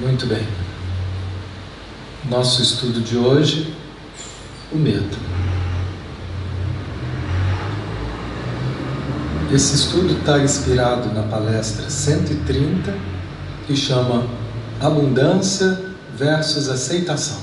[0.00, 0.46] Muito bem.
[2.30, 3.74] Nosso estudo de hoje,
[4.70, 5.16] o medo.
[9.52, 12.94] Esse estudo está inspirado na palestra 130,
[13.66, 14.24] que chama
[14.80, 15.76] Abundância
[16.14, 17.40] versus Aceitação.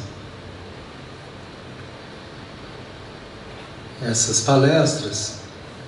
[4.01, 5.39] Essas palestras,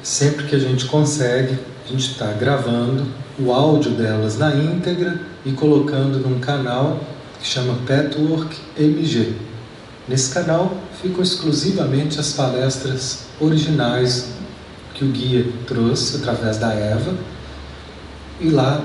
[0.04, 3.08] sempre que a gente consegue, a gente está gravando
[3.40, 7.00] o áudio delas na íntegra e colocando num canal
[7.40, 9.34] que chama Petwork MG.
[10.06, 14.28] Nesse canal ficam exclusivamente as palestras originais
[14.94, 17.16] que o guia trouxe através da Eva
[18.42, 18.84] e lá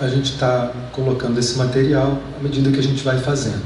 [0.00, 3.62] a gente está colocando esse material à medida que a gente vai fazendo.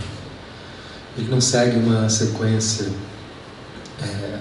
[1.16, 2.88] Ele não segue uma sequência
[4.02, 4.38] é,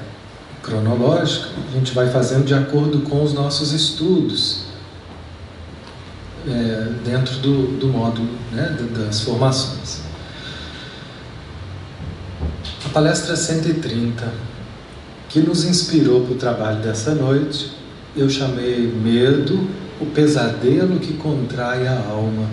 [0.62, 4.67] cronológica, a gente vai fazendo de acordo com os nossos estudos
[6.50, 10.02] é, dentro do, do módulo né, das formações.
[12.86, 14.32] A palestra 130,
[15.30, 17.72] que nos inspirou para o trabalho dessa noite,
[18.16, 19.68] eu chamei Medo,
[20.00, 22.48] o pesadelo que contrai a alma.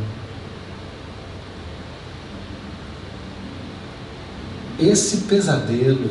[4.78, 6.11] Esse pesadelo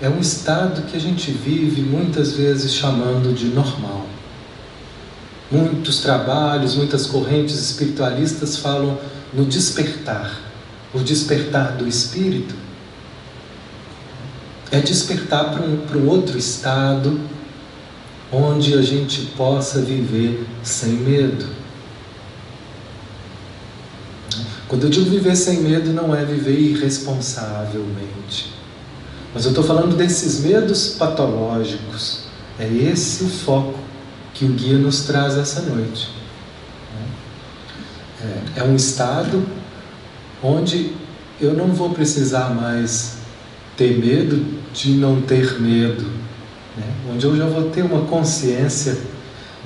[0.00, 4.06] é um estado que a gente vive muitas vezes chamando de normal.
[5.52, 8.98] Muitos trabalhos, muitas correntes espiritualistas falam
[9.34, 10.40] no despertar,
[10.94, 12.54] o despertar do espírito.
[14.70, 17.20] É despertar para um, para um outro estado
[18.32, 21.44] onde a gente possa viver sem medo.
[24.66, 28.54] Quando eu digo viver sem medo, não é viver irresponsavelmente.
[29.34, 32.20] Mas eu estou falando desses medos patológicos.
[32.58, 33.91] É esse o foco
[34.34, 36.08] que o guia nos traz essa noite.
[38.22, 39.44] É, é um estado
[40.42, 40.92] onde
[41.40, 43.18] eu não vou precisar mais
[43.76, 46.04] ter medo de não ter medo,
[46.76, 46.94] né?
[47.12, 48.96] onde eu já vou ter uma consciência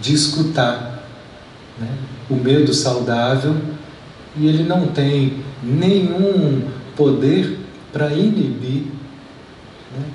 [0.01, 1.07] de escutar
[1.79, 1.89] né?
[2.31, 3.57] o medo saudável
[4.37, 7.59] e ele não tem nenhum poder
[7.93, 8.85] para inibir
[9.93, 10.07] né?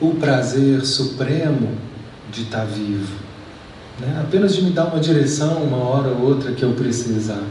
[0.00, 1.76] o prazer supremo
[2.30, 3.29] de estar vivo
[4.00, 4.20] né?
[4.22, 7.42] apenas de me dar uma direção uma hora ou outra que eu precisar.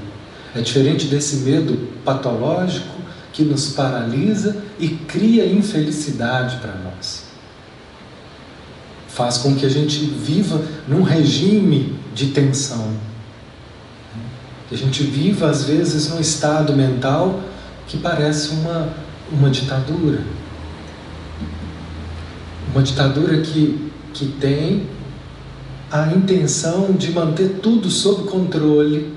[0.55, 2.97] É diferente desse medo patológico
[3.31, 7.25] que nos paralisa e cria infelicidade para nós.
[9.07, 12.93] Faz com que a gente viva num regime de tensão.
[14.67, 17.41] Que a gente viva, às vezes, num estado mental
[17.87, 18.89] que parece uma,
[19.31, 20.21] uma ditadura.
[22.71, 24.87] Uma ditadura que, que tem
[25.91, 29.11] a intenção de manter tudo sob controle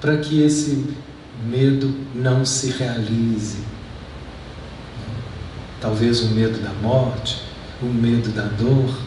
[0.00, 0.84] para que esse
[1.48, 3.58] medo não se realize.
[5.80, 7.40] Talvez o medo da morte,
[7.80, 8.98] o medo da dor,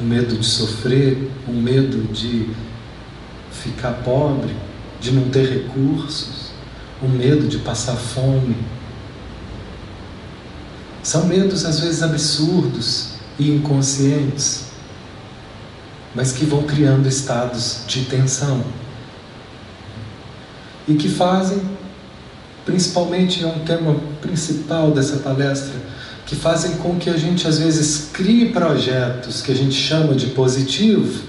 [0.00, 2.50] o medo de sofrer, o medo de
[3.50, 4.54] ficar pobre,
[5.00, 6.52] de não ter recursos,
[7.02, 8.56] o medo de passar fome.
[11.02, 14.65] São medos às vezes absurdos e inconscientes
[16.16, 18.64] mas que vão criando estados de tensão.
[20.88, 21.60] E que fazem,
[22.64, 25.74] principalmente é um tema principal dessa palestra,
[26.24, 30.28] que fazem com que a gente às vezes crie projetos que a gente chama de
[30.28, 31.22] positivo,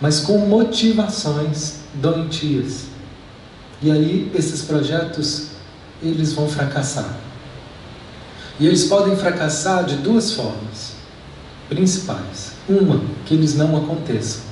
[0.00, 2.86] mas com motivações doentias.
[3.80, 5.50] E aí esses projetos
[6.02, 7.16] eles vão fracassar.
[8.58, 10.94] E eles podem fracassar de duas formas
[11.68, 12.59] principais.
[12.70, 14.42] Uma, que eles não aconteçam.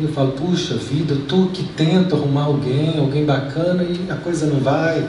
[0.00, 4.58] Eu falo, puxa vida, estou que tento arrumar alguém, alguém bacana e a coisa não
[4.58, 5.08] vai.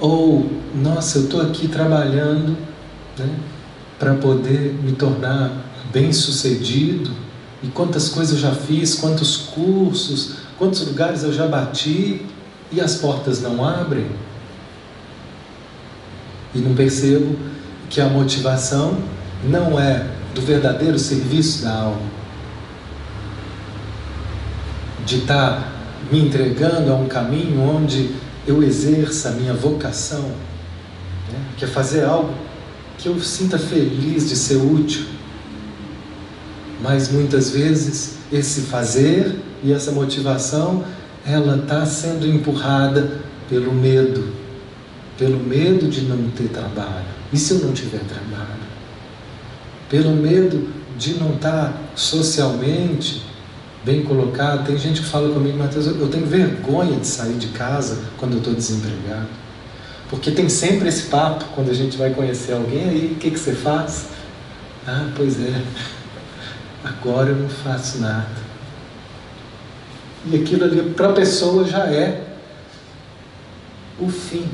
[0.00, 2.56] Ou, nossa, eu estou aqui trabalhando
[3.16, 3.28] né,
[4.00, 5.52] para poder me tornar
[5.92, 7.10] bem sucedido.
[7.62, 12.26] E quantas coisas eu já fiz, quantos cursos, quantos lugares eu já bati
[12.72, 14.06] e as portas não abrem.
[16.52, 17.36] E não percebo
[17.88, 18.98] que a motivação
[19.44, 22.18] não é do verdadeiro serviço da alma,
[25.04, 25.72] de estar tá
[26.10, 28.10] me entregando a um caminho onde
[28.46, 31.40] eu exerça a minha vocação, né?
[31.56, 32.32] que é fazer algo
[32.96, 35.04] que eu sinta feliz de ser útil.
[36.82, 40.84] Mas muitas vezes esse fazer e essa motivação
[41.26, 44.32] ela está sendo empurrada pelo medo,
[45.18, 47.06] pelo medo de não ter trabalho.
[47.32, 48.37] E se eu não tiver trabalho?
[49.88, 53.22] Pelo medo de não estar socialmente
[53.84, 54.66] bem colocado.
[54.66, 58.38] Tem gente que fala comigo, Mateus, eu tenho vergonha de sair de casa quando eu
[58.38, 59.28] estou desempregado.
[60.10, 63.38] Porque tem sempre esse papo quando a gente vai conhecer alguém aí, o que, que
[63.38, 64.06] você faz?
[64.86, 65.62] Ah, pois é,
[66.82, 68.48] agora eu não faço nada.
[70.26, 72.24] E aquilo ali para a pessoa já é
[74.00, 74.48] o fim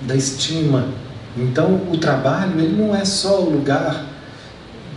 [0.00, 0.88] da estima.
[1.36, 4.04] Então o trabalho ele não é só o lugar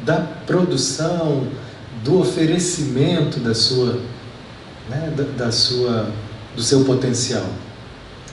[0.05, 1.47] da produção,
[2.03, 3.99] do oferecimento da sua,
[4.89, 6.09] né, da, da sua,
[6.55, 7.45] do seu potencial.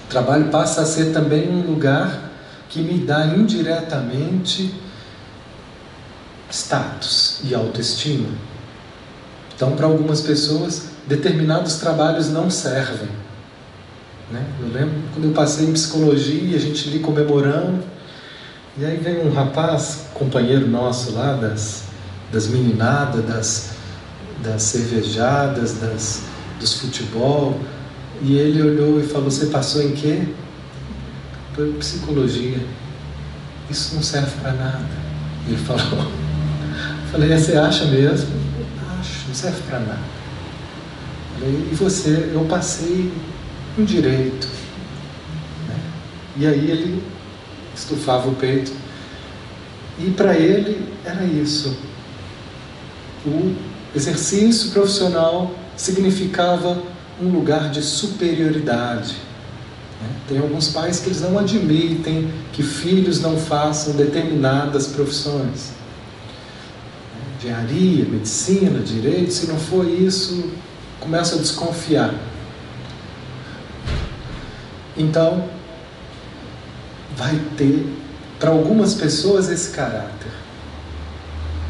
[0.06, 2.30] O trabalho passa a ser também um lugar
[2.68, 4.74] que me dá indiretamente
[6.50, 8.28] status e autoestima.
[9.56, 13.08] Então, para algumas pessoas, determinados trabalhos não servem.
[14.30, 14.44] Né?
[14.60, 17.82] Eu lembro quando eu passei em psicologia, a gente ali comemorando,
[18.76, 21.84] e aí vem um rapaz, companheiro nosso lá, das,
[22.32, 23.70] das meninadas, das,
[24.42, 26.22] das cervejadas, das,
[26.58, 27.60] dos futebol,
[28.20, 30.26] e ele olhou e falou: Você passou em quê?
[31.54, 32.58] Foi psicologia.
[33.70, 34.88] Isso não serve para nada.
[35.46, 36.10] Ele falou.
[37.12, 38.30] Falei: é, Você acha mesmo?
[38.98, 40.02] Acho, não serve para nada.
[41.34, 42.30] Falei: E você?
[42.34, 43.12] Eu passei
[43.78, 44.48] em direito.
[45.68, 45.76] Né?
[46.38, 47.02] E aí ele
[47.74, 48.72] estufava o peito.
[49.98, 51.76] E para ele era isso.
[53.26, 53.54] O
[53.94, 56.82] exercício profissional significava
[57.20, 59.16] um lugar de superioridade.
[60.00, 60.08] Né?
[60.28, 65.72] Tem alguns pais que eles não admitem que filhos não façam determinadas profissões.
[67.38, 70.50] Engenharia, medicina, direito, se não for isso,
[70.98, 72.14] começa a desconfiar.
[74.96, 75.48] Então,
[77.16, 77.86] vai ter
[78.38, 80.32] para algumas pessoas esse caráter.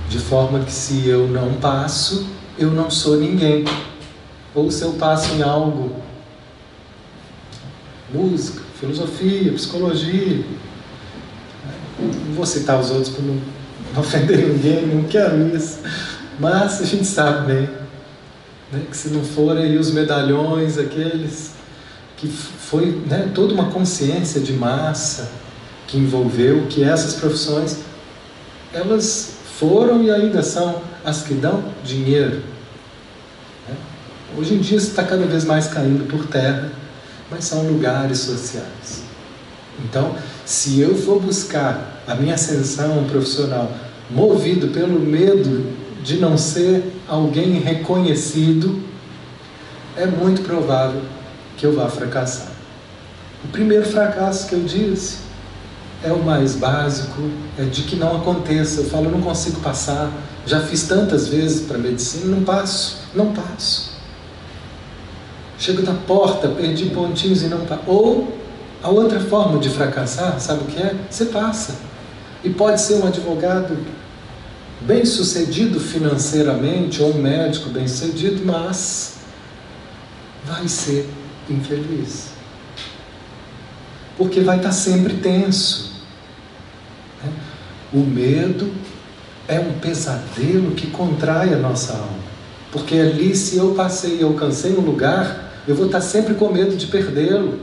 [0.08, 2.26] De forma que se eu não passo,
[2.58, 3.64] eu não sou ninguém.
[4.55, 5.96] Ou se eu passo em algo,
[8.12, 10.44] música, filosofia, psicologia,
[11.99, 13.41] não vou citar os outros para não
[14.00, 15.81] ofender ninguém, não quero isso.
[16.38, 17.69] Mas a gente sabe bem
[18.73, 21.52] né, que se não forem os medalhões, aqueles
[22.17, 22.29] que
[22.69, 25.31] foi né, toda uma consciência de massa
[25.87, 27.79] que envolveu que essas profissões
[28.73, 32.43] elas foram e ainda são as que dão dinheiro.
[33.69, 33.77] Né?
[34.37, 36.73] Hoje em dia está cada vez mais caindo por terra,
[37.31, 39.05] mas são lugares sociais.
[39.85, 43.71] Então, se eu for buscar a minha ascensão profissional
[44.11, 45.73] movido pelo medo
[46.03, 48.83] de não ser alguém reconhecido,
[49.97, 51.01] é muito provável
[51.57, 52.54] que eu vá fracassar.
[53.44, 55.19] O primeiro fracasso que eu disse
[56.02, 58.81] é o mais básico, é de que não aconteça.
[58.81, 60.11] Eu falo, eu não consigo passar.
[60.46, 63.94] Já fiz tantas vezes para medicina, não passo, não passo.
[65.58, 67.82] Chego na porta, perdi pontinhos e não passo.
[67.87, 68.37] Ou
[68.82, 70.94] a outra forma de fracassar, sabe o que é?
[71.08, 71.75] Você passa.
[72.43, 73.79] E pode ser um advogado
[74.82, 79.14] bem sucedido financeiramente, ou um médico bem sucedido, mas
[80.44, 81.08] vai ser
[81.49, 82.34] infeliz.
[84.17, 85.93] Porque vai estar sempre tenso.
[87.23, 87.33] Né?
[87.93, 88.73] O medo
[89.49, 92.25] é um pesadelo que contrai a nossa alma.
[92.71, 96.77] Porque ali, se eu passei e alcancei um lugar, eu vou estar sempre com medo
[96.77, 97.61] de perdê-lo.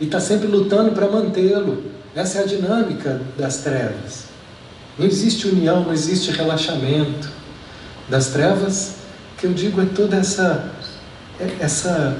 [0.00, 1.84] E estar sempre lutando para mantê-lo.
[2.14, 4.24] Essa é a dinâmica das trevas.
[4.98, 7.28] Não existe união, não existe relaxamento.
[8.08, 8.96] Das trevas,
[9.38, 10.70] que eu digo é toda essa,
[11.58, 12.16] essa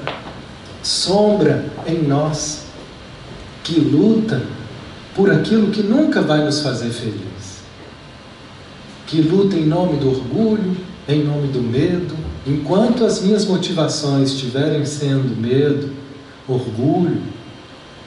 [0.83, 2.64] sombra em nós
[3.65, 4.43] que luta
[5.15, 7.63] por aquilo que nunca vai nos fazer feliz.
[9.07, 10.77] Que luta em nome do orgulho,
[11.09, 12.15] em nome do medo.
[12.45, 15.91] Enquanto as minhas motivações estiverem sendo medo,
[16.47, 17.21] orgulho,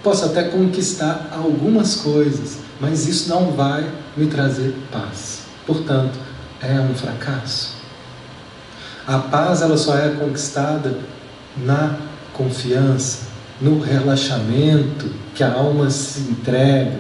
[0.03, 3.85] posso até conquistar algumas coisas, mas isso não vai
[4.17, 5.41] me trazer paz.
[5.67, 6.17] Portanto,
[6.63, 7.77] é um fracasso.
[9.05, 10.99] A paz ela só é conquistada
[11.57, 11.97] na
[12.33, 13.28] confiança,
[13.61, 16.99] no relaxamento, que a alma se entrega,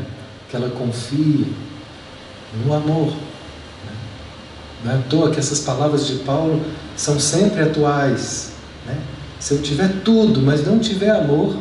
[0.48, 1.46] que ela confia,
[2.64, 3.08] no amor.
[3.08, 3.92] Né?
[4.84, 6.60] Não é à toa que essas palavras de Paulo
[6.96, 8.52] são sempre atuais.
[8.86, 8.98] Né?
[9.38, 11.56] Se eu tiver tudo, mas não tiver amor,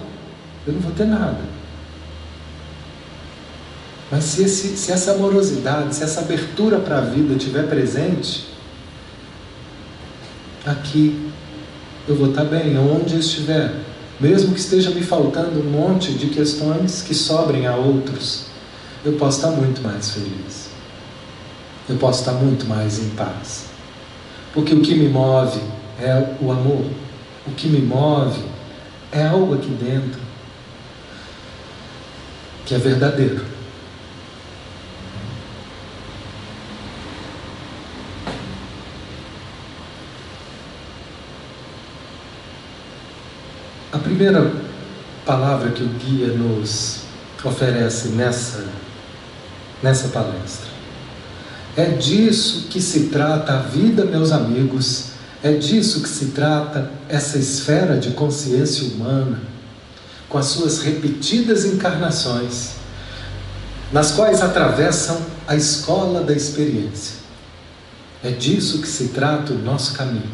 [0.65, 1.57] eu não vou ter nada.
[4.09, 8.47] Mas se, esse, se essa amorosidade, se essa abertura para a vida estiver presente,
[10.65, 11.29] aqui
[12.07, 13.73] eu vou estar bem, onde eu estiver.
[14.19, 18.45] Mesmo que esteja me faltando um monte de questões que sobrem a outros,
[19.05, 20.69] eu posso estar muito mais feliz.
[21.87, 23.65] Eu posso estar muito mais em paz.
[24.53, 25.59] Porque o que me move
[26.01, 26.85] é o amor.
[27.45, 28.41] O que me move
[29.11, 30.27] é algo aqui dentro
[32.65, 33.56] que é verdadeiro.
[44.07, 44.51] Primeira
[45.25, 47.01] palavra que o guia nos
[47.43, 48.65] oferece nessa,
[49.83, 50.77] nessa palestra
[51.77, 55.09] é disso que se trata a vida, meus amigos,
[55.43, 59.39] é disso que se trata essa esfera de consciência humana,
[60.27, 62.71] com as suas repetidas encarnações,
[63.91, 67.17] nas quais atravessam a escola da experiência.
[68.23, 70.33] É disso que se trata o nosso caminho.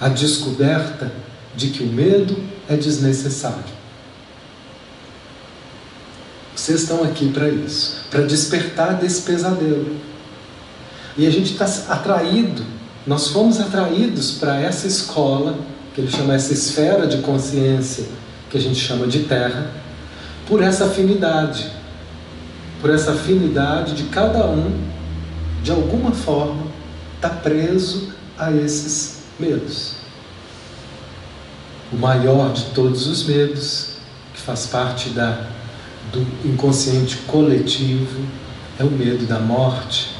[0.00, 1.12] A descoberta
[1.54, 2.36] de que o medo
[2.72, 3.82] é desnecessário.
[6.54, 9.96] Vocês estão aqui para isso, para despertar desse pesadelo.
[11.16, 12.64] E a gente está atraído,
[13.06, 15.58] nós fomos atraídos para essa escola,
[15.94, 18.04] que ele chama essa esfera de consciência,
[18.50, 19.70] que a gente chama de terra,
[20.46, 21.70] por essa afinidade.
[22.80, 24.72] Por essa afinidade de cada um,
[25.62, 26.66] de alguma forma,
[27.16, 30.01] está preso a esses medos
[31.92, 33.90] o maior de todos os medos,
[34.34, 35.46] que faz parte da,
[36.10, 38.24] do inconsciente coletivo,
[38.78, 40.10] é o medo da morte.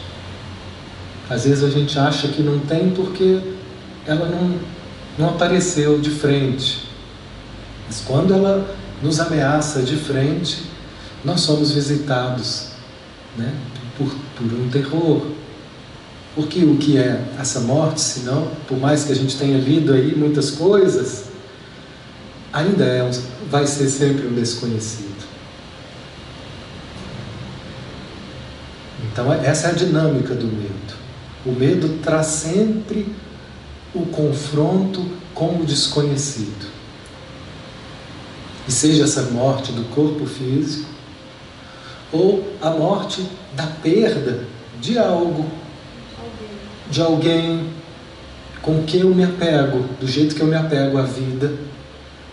[1.31, 3.41] Às vezes a gente acha que não tem porque
[4.07, 4.59] ela não,
[5.19, 6.87] não apareceu de frente.
[7.87, 10.64] Mas quando ela nos ameaça de frente,
[11.25, 12.69] nós somos visitados
[13.37, 13.55] né,
[13.97, 15.23] por, por um terror.
[16.35, 20.14] Porque o que é essa morte, senão, por mais que a gente tenha lido aí
[20.14, 21.32] muitas coisas,
[22.52, 23.11] ainda é,
[23.49, 25.23] vai ser sempre um desconhecido.
[29.04, 30.94] Então, essa é a dinâmica do medo.
[31.44, 33.06] O medo traz sempre
[33.94, 35.04] o confronto
[35.35, 36.71] com o desconhecido.
[38.68, 40.88] E seja essa morte do corpo físico,
[42.12, 44.44] ou a morte da perda
[44.80, 45.47] de algo,
[46.90, 47.71] de alguém
[48.61, 51.52] com quem eu me apego, do jeito que eu me apego à vida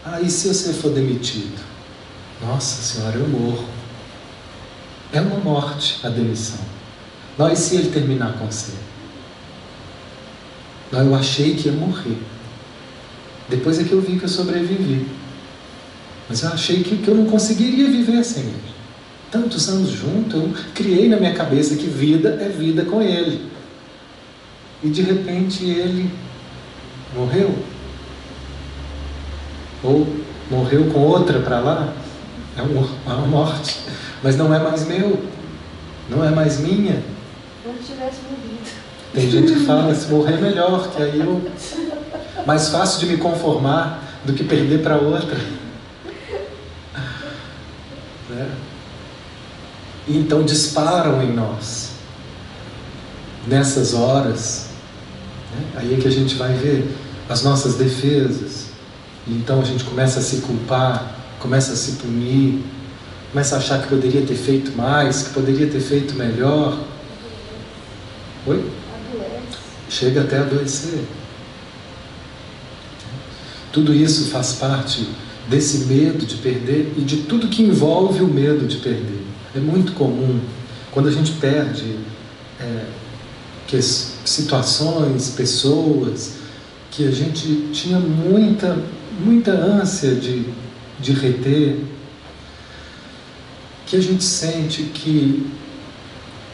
[0.05, 1.59] ah, e se você for demitido?
[2.41, 3.65] Nossa Senhora, eu morro.
[5.11, 6.59] É uma morte a demissão.
[7.37, 8.73] Não, e se ele terminar com você?
[10.91, 12.17] Não, eu achei que ia morrer.
[13.47, 15.07] Depois é que eu vi que eu sobrevivi.
[16.27, 18.69] Mas eu achei que, que eu não conseguiria viver sem ele.
[19.31, 23.49] Tantos anos junto, eu criei na minha cabeça que vida é vida com ele.
[24.83, 26.09] E de repente ele
[27.15, 27.53] morreu
[29.83, 30.07] ou
[30.49, 31.93] morreu com outra para lá,
[32.57, 33.79] é uma morte,
[34.23, 35.23] mas não é mais meu,
[36.09, 37.01] não é mais minha.
[37.85, 38.69] Tivesse morrido.
[39.13, 41.41] Tem gente que fala, se morrer é melhor, que aí eu.
[42.45, 45.37] Mais fácil de me conformar do que perder para outra.
[48.29, 48.51] Né?
[50.07, 51.91] E então disparam em nós,
[53.47, 54.69] nessas horas,
[55.53, 55.65] né?
[55.75, 56.95] aí é que a gente vai ver
[57.27, 58.58] as nossas defesas,
[59.31, 62.63] então a gente começa a se culpar, começa a se punir,
[63.31, 66.79] começa a achar que poderia ter feito mais, que poderia ter feito melhor.
[68.47, 68.65] Oi?
[69.89, 71.03] Chega até a adoecer.
[73.71, 75.07] Tudo isso faz parte
[75.47, 79.23] desse medo de perder e de tudo que envolve o medo de perder.
[79.55, 80.39] É muito comum
[80.91, 81.97] quando a gente perde
[82.59, 82.85] é,
[83.67, 86.33] que situações, pessoas
[86.91, 88.77] que a gente tinha muita
[89.19, 90.45] muita ânsia de,
[90.99, 91.77] de reter,
[93.85, 95.47] que a gente sente que,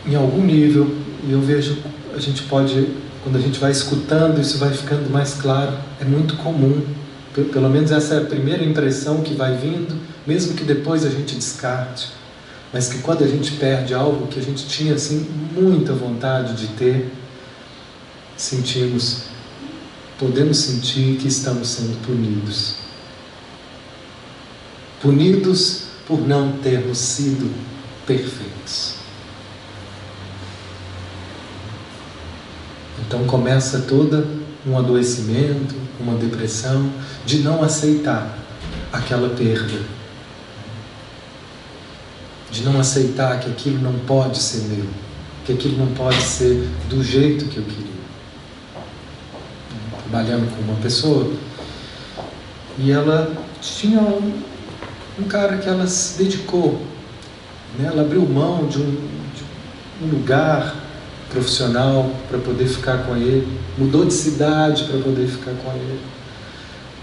[0.06, 0.96] em algum nível,
[1.28, 1.78] e eu vejo,
[2.14, 2.88] a gente pode,
[3.24, 6.82] quando a gente vai escutando, isso vai ficando mais claro, é muito comum,
[7.52, 11.36] pelo menos essa é a primeira impressão que vai vindo, mesmo que depois a gente
[11.36, 12.10] descarte,
[12.72, 16.68] mas que quando a gente perde algo que a gente tinha assim muita vontade de
[16.68, 17.12] ter,
[18.38, 19.35] sentimos
[20.18, 22.76] podemos sentir que estamos sendo punidos.
[25.02, 27.52] Punidos por não termos sido
[28.06, 28.96] perfeitos.
[33.06, 34.26] Então começa toda
[34.66, 36.90] um adoecimento, uma depressão
[37.26, 38.38] de não aceitar
[38.92, 39.82] aquela perda.
[42.50, 44.86] De não aceitar que aquilo não pode ser meu,
[45.46, 47.95] que aquilo não pode ser do jeito que eu queria
[50.16, 51.30] trabalhando com uma pessoa
[52.80, 54.32] e ela tinha um,
[55.20, 56.80] um cara que ela se dedicou,
[57.78, 57.90] né?
[57.92, 59.44] ela abriu mão de um, de
[60.06, 60.74] um lugar
[61.30, 63.46] profissional para poder ficar com ele,
[63.78, 66.00] mudou de cidade para poder ficar com ele.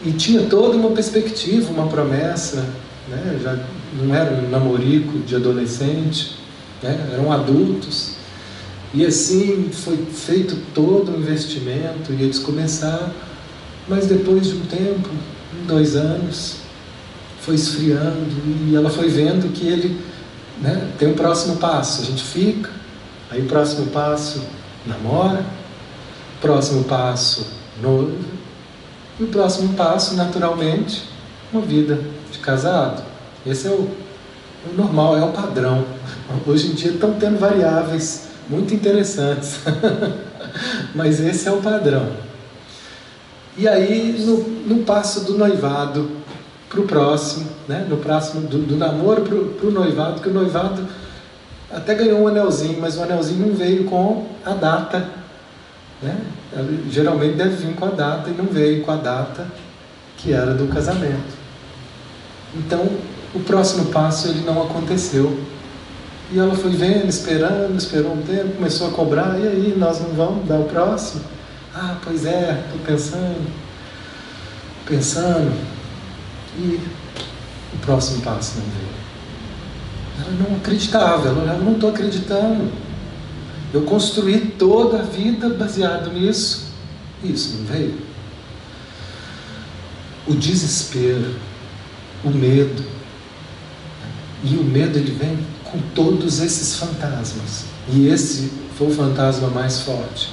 [0.05, 2.67] E tinha toda uma perspectiva, uma promessa,
[3.09, 3.39] né?
[3.43, 3.59] já
[4.03, 6.37] não era um namorico de adolescente,
[6.83, 7.11] né?
[7.13, 8.12] eram adultos.
[8.95, 13.11] E assim foi feito todo o investimento, e eles começaram,
[13.89, 15.09] mas depois de um tempo,
[15.67, 16.57] dois anos,
[17.41, 18.27] foi esfriando
[18.69, 20.01] e ela foi vendo que ele
[20.61, 22.03] né, tem o um próximo passo.
[22.03, 22.71] A gente fica,
[23.31, 24.43] aí o próximo passo,
[24.87, 25.45] namora,
[26.41, 27.47] próximo passo,
[27.81, 28.19] noivo,
[29.19, 31.03] e o próximo passo, naturalmente,
[31.53, 31.99] uma vida
[32.31, 33.03] de casado.
[33.47, 33.91] Esse é o,
[34.71, 35.85] o normal, é o padrão.
[36.47, 39.61] Hoje em dia estão tendo variáveis muito interessantes,
[40.95, 42.07] mas esse é o padrão.
[43.57, 46.11] E aí, no, no passo do noivado
[46.69, 47.87] para o próximo, né?
[47.89, 50.87] no próximo do, do namoro para o noivado, que o noivado
[51.71, 55.09] até ganhou um anelzinho, mas o anelzinho não veio com a data.
[56.03, 56.17] Né?
[56.91, 59.47] Geralmente deve vir com a data e não veio com a data
[60.19, 61.43] que era do casamento.
[62.55, 62.87] Então,
[63.35, 65.39] o próximo passo ele não aconteceu.
[66.33, 70.09] E ela foi vendo, esperando, esperou um tempo, começou a cobrar, e aí, nós não
[70.15, 71.23] vamos dar o próximo?
[71.75, 73.51] Ah, pois é, estou pensando,
[74.87, 75.53] pensando.
[76.57, 76.81] E
[77.75, 78.93] o próximo passo não veio.
[80.21, 82.73] Ela não acreditava, ela, não estou acreditando.
[83.75, 86.73] Eu construí toda a vida baseado nisso.
[87.23, 87.99] Isso não veio.
[90.27, 91.35] O desespero,
[92.25, 92.83] o medo.
[94.45, 97.65] E o medo ele vem com todos esses fantasmas.
[97.89, 100.29] E esse foi o fantasma mais forte.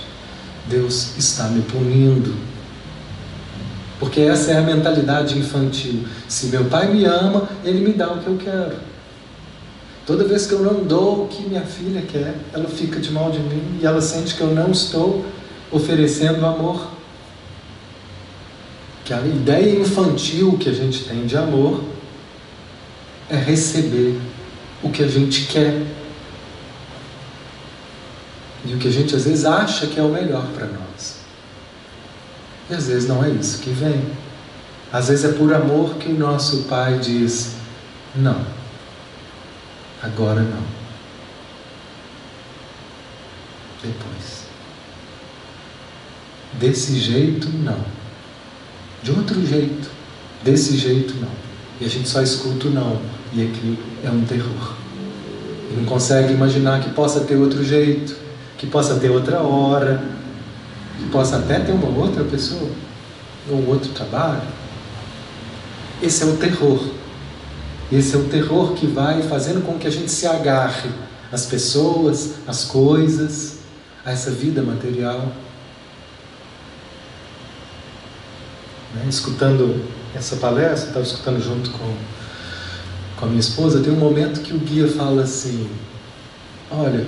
[0.68, 2.36] Deus está me punindo.
[4.00, 6.06] Porque essa é a mentalidade infantil.
[6.28, 8.76] Se meu pai me ama, ele me dá o que eu quero.
[10.06, 13.32] Toda vez que eu não dou o que minha filha quer, ela fica de mal
[13.32, 15.26] de mim e ela sente que eu não estou
[15.72, 16.90] oferecendo amor.
[19.06, 21.84] Que a ideia infantil que a gente tem de amor
[23.30, 24.20] é receber
[24.82, 25.86] o que a gente quer.
[28.66, 31.20] E o que a gente às vezes acha que é o melhor para nós.
[32.70, 34.06] E às vezes não é isso que vem.
[34.92, 37.56] Às vezes é por amor que o nosso pai diz:
[38.16, 38.46] não,
[40.02, 40.64] agora não.
[43.82, 44.40] Depois.
[46.60, 47.80] Desse jeito, não.
[49.02, 49.90] De outro jeito.
[50.44, 51.32] Desse jeito, não.
[51.80, 53.02] E a gente só escuta o não.
[53.32, 54.74] E aquilo é um terror.
[55.72, 58.16] E não consegue imaginar que possa ter outro jeito,
[58.58, 60.04] que possa ter outra hora,
[60.98, 62.70] que possa até ter uma outra pessoa,
[63.50, 64.42] ou um outro trabalho.
[66.02, 66.84] Esse é o terror.
[67.92, 70.90] Esse é o terror que vai fazendo com que a gente se agarre
[71.32, 73.60] às pessoas, às coisas,
[74.06, 75.32] a essa vida material.
[78.94, 79.06] Né?
[79.08, 79.84] Escutando
[80.16, 81.96] essa palestra, estava escutando junto com
[83.20, 85.68] com a minha esposa, tem um momento que o guia fala assim:
[86.72, 87.06] Olha,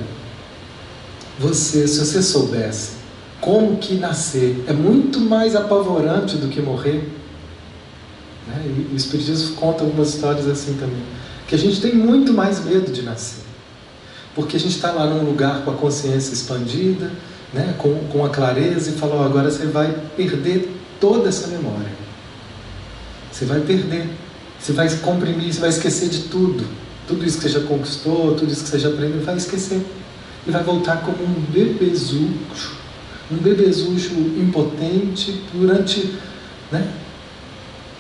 [1.39, 3.01] você, se você soubesse
[3.41, 7.09] como que nascer é muito mais apavorante do que morrer.
[8.47, 8.63] Né?
[8.67, 11.01] E o Espiritismo conta algumas histórias assim também.
[11.47, 13.43] Que a gente tem muito mais medo de nascer.
[14.35, 17.11] Porque a gente está lá num lugar com a consciência expandida,
[17.51, 17.73] né?
[17.77, 21.91] com, com a clareza, e fala: oh, agora você vai perder toda essa memória.
[23.31, 24.07] Você vai perder.
[24.61, 26.63] Você vai comprimir, você vai esquecer de tudo.
[27.07, 29.81] Tudo isso que você já conquistou, tudo isso que você já aprendeu, vai esquecer.
[30.45, 32.75] E vai voltar como um bebezucho,
[33.31, 36.13] um bebezucho impotente durante
[36.71, 36.87] né,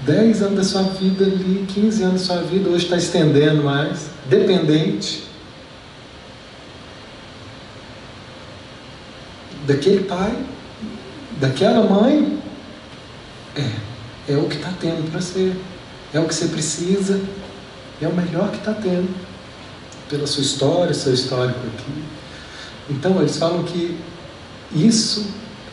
[0.01, 4.09] 10 anos da sua vida ali, 15 anos da sua vida, hoje está estendendo mais,
[4.29, 5.23] dependente
[9.65, 10.35] daquele pai,
[11.39, 12.39] daquela mãe.
[13.55, 15.55] É, é o que está tendo para ser
[16.13, 17.19] é o que você precisa,
[18.01, 19.09] é o melhor que está tendo,
[20.09, 22.03] pela sua história, seu histórico aqui.
[22.89, 23.97] Então, eles falam que
[24.73, 25.25] isso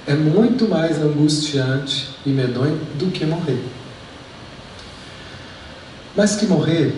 [0.07, 3.62] é muito mais angustiante e medonho do que morrer.
[6.16, 6.94] Mas que morrer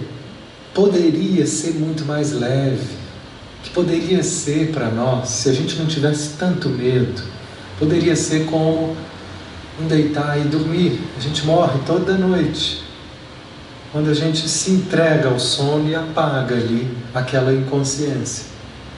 [0.74, 3.00] poderia ser muito mais leve,
[3.62, 7.22] que poderia ser para nós, se a gente não tivesse tanto medo,
[7.78, 8.96] poderia ser como
[9.80, 11.00] um deitar e dormir.
[11.16, 12.82] A gente morre toda noite,
[13.92, 18.46] quando a gente se entrega ao sono e apaga ali aquela inconsciência.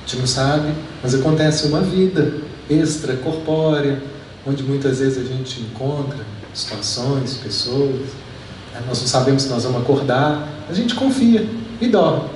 [0.04, 2.34] A gente não sabe, mas acontece uma vida
[2.68, 4.02] extracorpórea,
[4.46, 6.18] onde muitas vezes a gente encontra
[6.52, 8.00] situações, pessoas.
[8.74, 8.82] Né?
[8.86, 11.46] Nós não sabemos se nós vamos acordar, a gente confia
[11.80, 12.28] e dorme.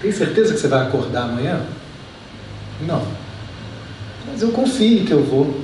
[0.00, 1.60] Tem certeza que você vai acordar amanhã?
[2.86, 3.02] Não.
[4.30, 5.62] Mas eu confio que eu vou.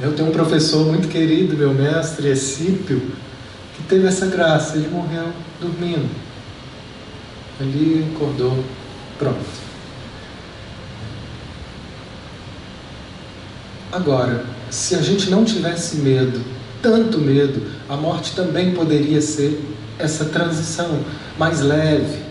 [0.00, 3.02] Eu tenho um professor muito querido, meu mestre, Escípio,
[3.90, 4.76] teve essa graça.
[4.76, 6.08] Ele morreu dormindo.
[7.60, 8.64] Ali acordou,
[9.18, 9.60] pronto.
[13.92, 16.40] Agora, se a gente não tivesse medo,
[16.80, 19.60] tanto medo, a morte também poderia ser
[19.98, 21.00] essa transição
[21.36, 22.22] mais leve.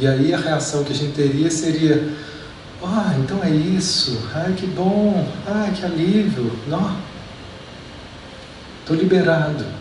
[0.00, 2.12] E aí a reação que a gente teria seria:
[2.82, 6.96] ah, então é isso, ai que bom, ai que alívio, não.
[8.80, 9.77] Estou liberado.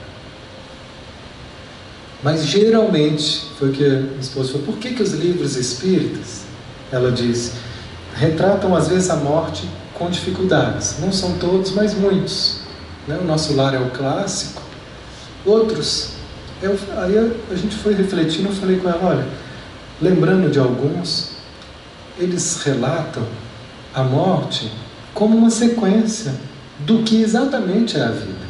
[2.23, 6.43] Mas geralmente, foi o que a esposa falou, por que, que os livros espíritas,
[6.91, 7.51] ela disse,
[8.15, 10.97] retratam às vezes a morte com dificuldades.
[10.99, 12.61] Não são todos, mas muitos.
[13.07, 13.17] Né?
[13.21, 14.61] O nosso lar é o clássico.
[15.45, 16.11] Outros,
[16.61, 19.27] eu, aí a gente foi refletindo, eu falei com ela, olha,
[20.01, 21.31] lembrando de alguns,
[22.19, 23.23] eles relatam
[23.93, 24.71] a morte
[25.13, 26.35] como uma sequência
[26.79, 28.46] do que exatamente é a vida.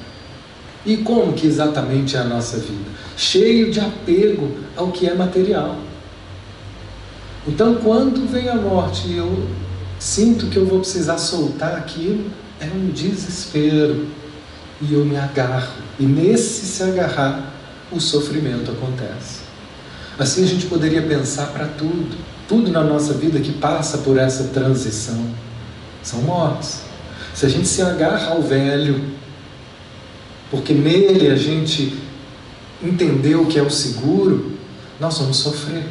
[0.87, 2.89] E como que exatamente é a nossa vida?
[3.17, 5.75] Cheio de apego ao que é material.
[7.45, 9.49] Então, quando vem a morte e eu
[9.99, 14.07] sinto que eu vou precisar soltar aquilo, é um desespero.
[14.81, 15.73] E eu me agarro.
[15.99, 17.51] E nesse se agarrar,
[17.91, 19.41] o sofrimento acontece.
[20.17, 22.15] Assim a gente poderia pensar para tudo.
[22.47, 25.19] Tudo na nossa vida que passa por essa transição
[26.01, 26.83] são mortes.
[27.33, 29.16] Se a gente se agarra ao velho,
[30.49, 31.93] porque nele a gente
[32.81, 34.53] entendeu o que é o seguro,
[34.99, 35.83] nós vamos sofrer.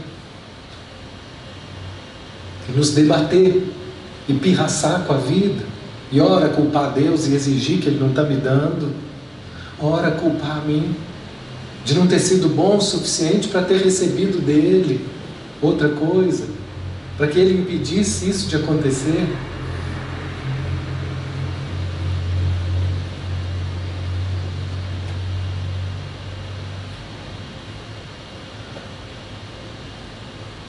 [2.68, 3.62] E nos debater
[4.28, 5.64] e pirraçar com a vida,
[6.10, 8.92] e ora culpar Deus e exigir que Ele não está me dando,
[9.78, 10.94] ora culpar a mim
[11.84, 15.06] de não ter sido bom o suficiente para ter recebido dele
[15.62, 16.44] outra coisa,
[17.16, 19.26] para que Ele impedisse isso de acontecer.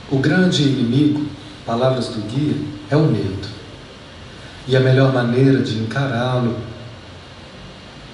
[0.10, 1.26] O grande inimigo,
[1.66, 2.56] palavras do guia,
[2.90, 3.48] é o medo.
[4.68, 6.58] E a melhor maneira de encará-lo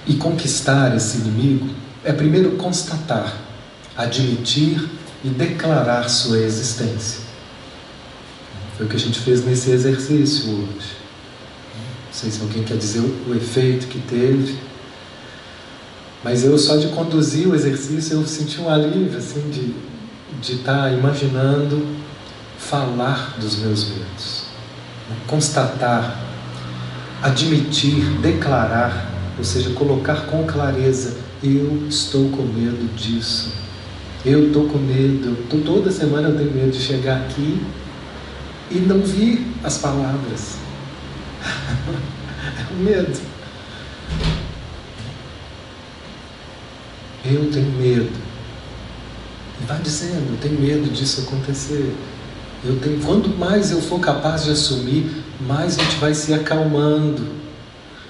[0.06, 1.68] e conquistar esse inimigo
[2.04, 3.32] é primeiro constatar,
[3.96, 4.88] admitir
[5.22, 7.20] e declarar sua existência.
[8.76, 10.96] Foi o que a gente fez nesse exercício hoje.
[12.06, 14.58] Não sei se alguém quer dizer o efeito que teve,
[16.24, 19.74] mas eu só de conduzir o exercício eu senti um alívio assim de
[20.40, 21.86] de estar tá imaginando
[22.58, 24.44] falar dos meus medos,
[25.26, 26.18] constatar,
[27.22, 33.52] admitir, declarar, ou seja, colocar com clareza: eu estou com medo disso.
[34.24, 35.36] Eu estou com medo.
[35.50, 37.62] Tô, toda semana eu tenho medo de chegar aqui
[38.70, 40.56] e não vir as palavras.
[41.44, 43.20] é o medo.
[47.26, 48.23] Eu tenho medo.
[49.60, 51.94] Vai dizendo, eu tenho medo disso acontecer.
[52.64, 57.26] Eu tenho, quanto mais eu for capaz de assumir, mais a gente vai se acalmando.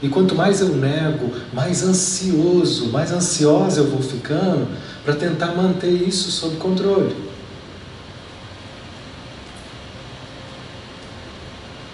[0.02, 4.68] E quanto mais eu nego, mais ansioso, mais ansiosa eu vou ficando
[5.04, 7.14] para tentar manter isso sob controle.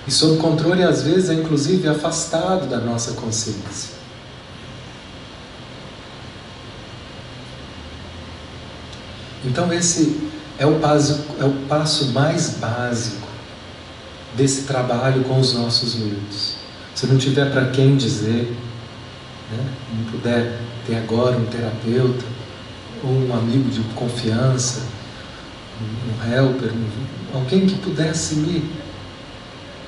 [0.07, 4.00] E sob controle, às vezes, é inclusive afastado da nossa consciência.
[9.45, 13.27] Então, esse é o, passo, é o passo mais básico
[14.37, 16.57] desse trabalho com os nossos medos.
[16.95, 18.55] Se não tiver para quem dizer,
[19.51, 22.25] né, não puder ter agora um terapeuta,
[23.03, 24.83] ou um amigo de confiança,
[25.81, 28.71] um helper, um, alguém que pudesse me,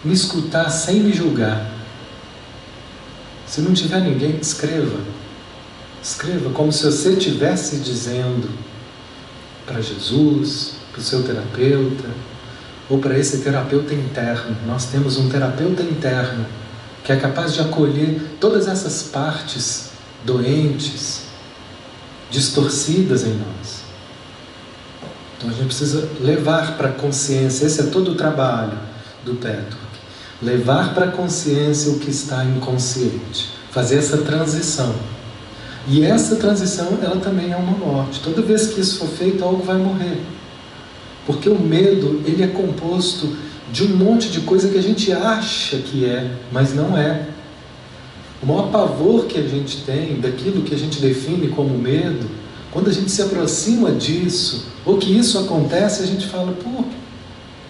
[0.02, 1.70] me escutar sem me julgar.
[3.46, 4.98] Se não tiver ninguém, escreva.
[6.02, 8.48] Escreva como se você estivesse dizendo
[9.66, 12.08] para Jesus, para o seu terapeuta,
[12.88, 14.56] ou para esse terapeuta interno.
[14.66, 16.44] Nós temos um terapeuta interno
[17.04, 19.90] que é capaz de acolher todas essas partes
[20.24, 21.22] doentes,
[22.30, 23.82] distorcidas em nós.
[25.36, 28.78] Então a gente precisa levar para a consciência, esse é todo o trabalho
[29.24, 29.78] do Petro.
[30.40, 34.94] Levar para a consciência o que está inconsciente, fazer essa transição.
[35.88, 38.20] E essa transição, ela também é uma morte.
[38.20, 40.20] Toda vez que isso for feito, algo vai morrer.
[41.26, 43.36] Porque o medo, ele é composto
[43.72, 47.26] de um monte de coisa que a gente acha que é, mas não é.
[48.42, 52.28] O maior pavor que a gente tem daquilo que a gente define como medo,
[52.70, 56.84] quando a gente se aproxima disso, ou que isso acontece, a gente fala, pô,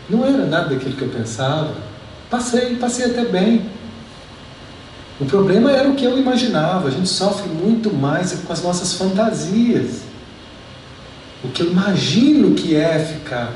[0.09, 1.75] não era nada daquilo que eu pensava.
[2.31, 3.63] Passei, passei até bem.
[5.23, 6.89] O problema era o que eu imaginava.
[6.89, 10.01] A gente sofre muito mais com as nossas fantasias.
[11.45, 13.53] O que eu imagino que é ficar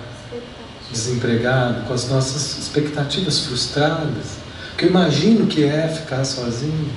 [0.92, 4.36] desempregado, com as nossas expectativas frustradas.
[4.72, 6.88] O que eu imagino que é ficar sozinho.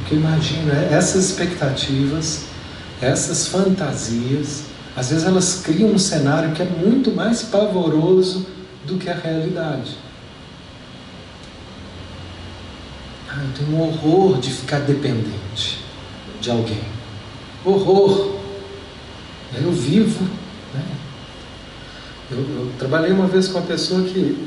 [0.00, 2.46] O que eu imagino é essas expectativas,
[3.00, 4.64] essas fantasias,
[4.96, 8.44] às vezes elas criam um cenário que é muito mais pavoroso
[8.84, 10.04] do que a realidade.
[13.25, 15.84] Ah, eu tenho um horror de ficar dependente
[16.40, 16.80] de alguém.
[17.64, 18.36] Horror.
[19.54, 20.24] Eu vivo.
[20.74, 20.84] Né?
[22.30, 24.46] Eu, eu trabalhei uma vez com uma pessoa que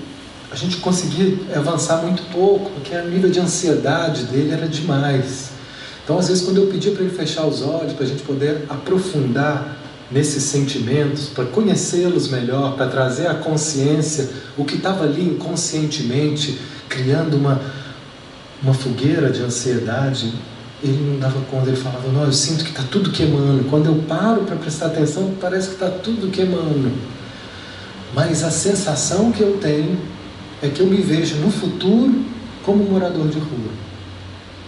[0.51, 5.51] a gente conseguia avançar muito pouco, porque o nível de ansiedade dele era demais.
[6.03, 8.65] Então, às vezes, quando eu pedia para ele fechar os olhos, para a gente poder
[8.67, 9.77] aprofundar
[10.11, 17.37] nesses sentimentos, para conhecê-los melhor, para trazer à consciência o que estava ali inconscientemente, criando
[17.37, 17.61] uma,
[18.61, 20.33] uma fogueira de ansiedade,
[20.83, 23.65] ele não dava conta, ele falava: Não, eu sinto que está tudo queimando.
[23.69, 26.91] Quando eu paro para prestar atenção, parece que está tudo queimando.
[28.13, 29.99] Mas a sensação que eu tenho
[30.61, 32.25] é que eu me vejo no futuro
[32.63, 33.71] como um morador de rua.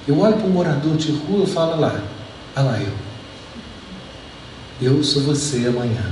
[0.08, 2.02] Eu olho para um morador de rua e falo lá,
[2.56, 2.94] olha lá eu.
[4.82, 6.12] Eu sou você amanhã.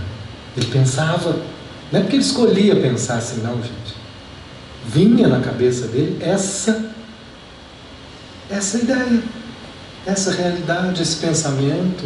[0.56, 1.36] Ele pensava,
[1.92, 3.98] não é porque ele escolhia pensar assim, não, gente.
[4.86, 6.92] Vinha na cabeça dele essa,
[8.50, 9.22] essa ideia,
[10.06, 12.04] essa realidade, esse pensamento,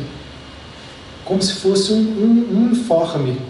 [1.23, 3.41] como se fosse um, um, um informe,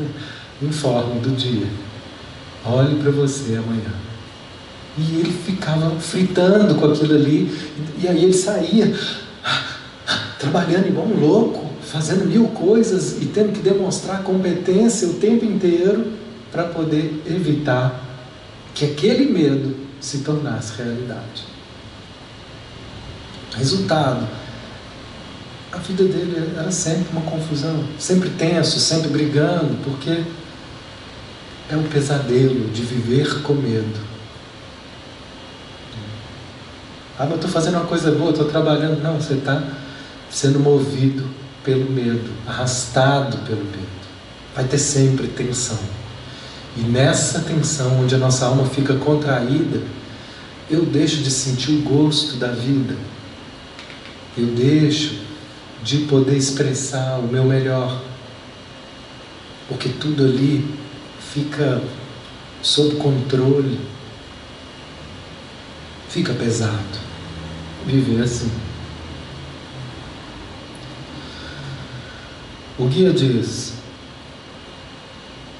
[0.62, 1.66] informe do dia.
[2.64, 3.92] Olhe para você amanhã.
[4.96, 7.56] E ele ficava fritando com aquilo ali,
[8.02, 8.92] e aí ele saía
[10.40, 16.12] trabalhando igual um louco, fazendo mil coisas e tendo que demonstrar competência o tempo inteiro
[16.50, 18.04] para poder evitar
[18.74, 21.47] que aquele medo se tornasse realidade.
[23.58, 24.26] Resultado:
[25.72, 30.22] a vida dele era sempre uma confusão, sempre tenso, sempre brigando, porque
[31.70, 34.08] é o pesadelo de viver com medo.
[37.18, 39.02] Ah, mas estou fazendo uma coisa boa, estou trabalhando.
[39.02, 39.60] Não, você está
[40.30, 41.24] sendo movido
[41.64, 43.98] pelo medo, arrastado pelo medo.
[44.54, 45.78] Vai ter sempre tensão.
[46.76, 49.82] E nessa tensão, onde a nossa alma fica contraída,
[50.70, 52.94] eu deixo de sentir o gosto da vida.
[54.36, 55.20] Eu deixo
[55.82, 58.02] de poder expressar o meu melhor.
[59.68, 60.64] Porque tudo ali
[61.32, 61.82] fica
[62.62, 63.78] sob controle,
[66.08, 67.08] fica pesado
[67.86, 68.50] viver assim.
[72.78, 73.74] O guia diz: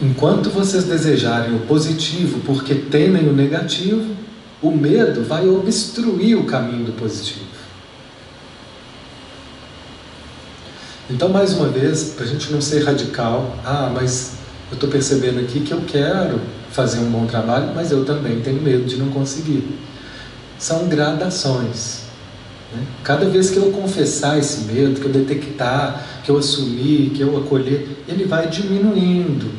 [0.01, 4.15] enquanto vocês desejarem o positivo porque temem o negativo,
[4.63, 7.48] o medo vai obstruir o caminho do positivo.
[11.11, 14.33] Então, mais uma vez, para a gente não ser radical, ah, mas
[14.71, 16.39] eu estou percebendo aqui que eu quero
[16.71, 19.67] fazer um bom trabalho, mas eu também tenho medo de não conseguir.
[20.59, 22.01] São gradações.
[22.75, 22.83] Né?
[23.03, 27.39] Cada vez que eu confessar esse medo, que eu detectar, que eu assumir, que eu
[27.39, 29.51] acolher, ele vai diminuindo.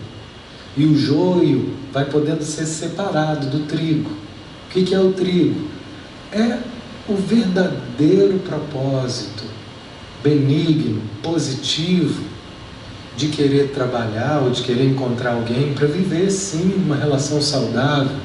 [0.78, 4.12] E o joio vai podendo ser separado do trigo.
[4.12, 5.68] O que é o trigo?
[6.32, 6.60] É
[7.08, 9.39] o verdadeiro propósito
[10.24, 12.24] benigno, positivo
[13.16, 18.16] de querer trabalhar ou de querer encontrar alguém para viver sim uma relação saudável,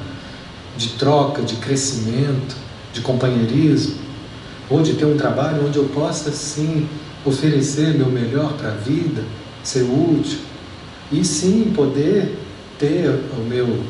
[0.77, 2.55] de troca, de crescimento,
[2.93, 3.95] de companheirismo,
[4.69, 6.87] ou de ter um trabalho onde eu possa sim
[7.25, 9.23] oferecer meu melhor para a vida,
[9.63, 10.39] ser útil
[11.11, 12.37] e sim poder
[12.79, 13.83] ter o meu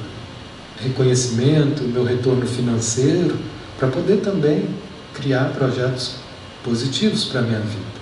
[0.81, 3.37] reconhecimento, o meu retorno financeiro
[3.77, 4.67] para poder também
[5.13, 6.24] criar projetos
[6.65, 7.95] positivos para a minha vida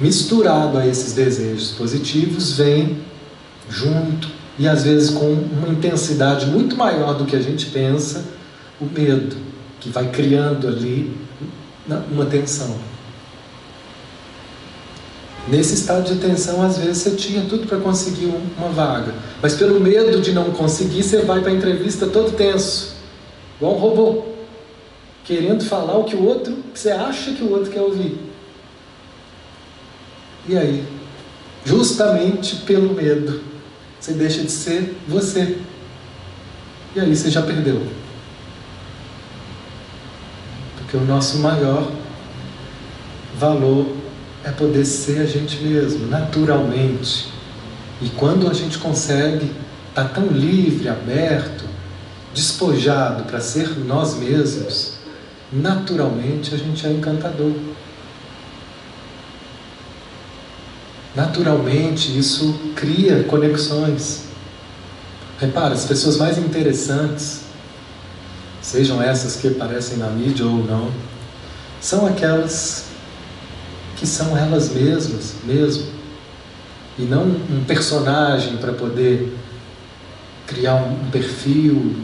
[0.00, 2.98] misturado a esses desejos positivos, vem
[3.68, 8.24] junto e às vezes com uma intensidade muito maior do que a gente pensa,
[8.80, 9.36] o medo,
[9.80, 11.16] que vai criando ali
[12.10, 12.76] uma tensão.
[15.48, 19.80] Nesse estado de tensão, às vezes você tinha tudo para conseguir uma vaga, mas pelo
[19.80, 22.96] medo de não conseguir, você vai para a entrevista todo tenso,
[23.56, 24.24] igual um robô,
[25.28, 28.18] querendo falar o que o outro, que você acha que o outro quer ouvir.
[30.48, 30.88] E aí?
[31.66, 33.42] Justamente pelo medo,
[34.00, 35.58] você deixa de ser você.
[36.96, 37.86] E aí você já perdeu.
[40.78, 41.92] Porque o nosso maior
[43.36, 43.86] valor
[44.42, 47.28] é poder ser a gente mesmo, naturalmente.
[48.00, 49.44] E quando a gente consegue
[49.90, 51.64] estar está tão livre, aberto,
[52.32, 54.97] despojado para ser nós mesmos,
[55.52, 57.52] naturalmente a gente é encantador.
[61.14, 64.24] Naturalmente isso cria conexões.
[65.40, 67.42] Repara, as pessoas mais interessantes,
[68.60, 70.92] sejam essas que aparecem na mídia ou não,
[71.80, 72.86] são aquelas
[73.96, 75.86] que são elas mesmas, mesmo.
[76.98, 79.36] E não um personagem para poder
[80.46, 81.96] criar um perfil.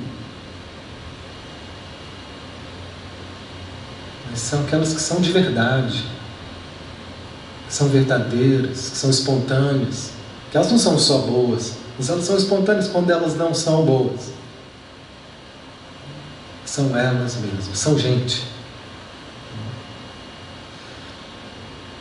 [4.40, 6.04] São aquelas que são de verdade,
[7.66, 10.10] que são verdadeiras, que são espontâneas,
[10.50, 14.32] que elas não são só boas, mas elas são espontâneas quando elas não são boas.
[16.64, 18.44] São elas mesmas, são gente.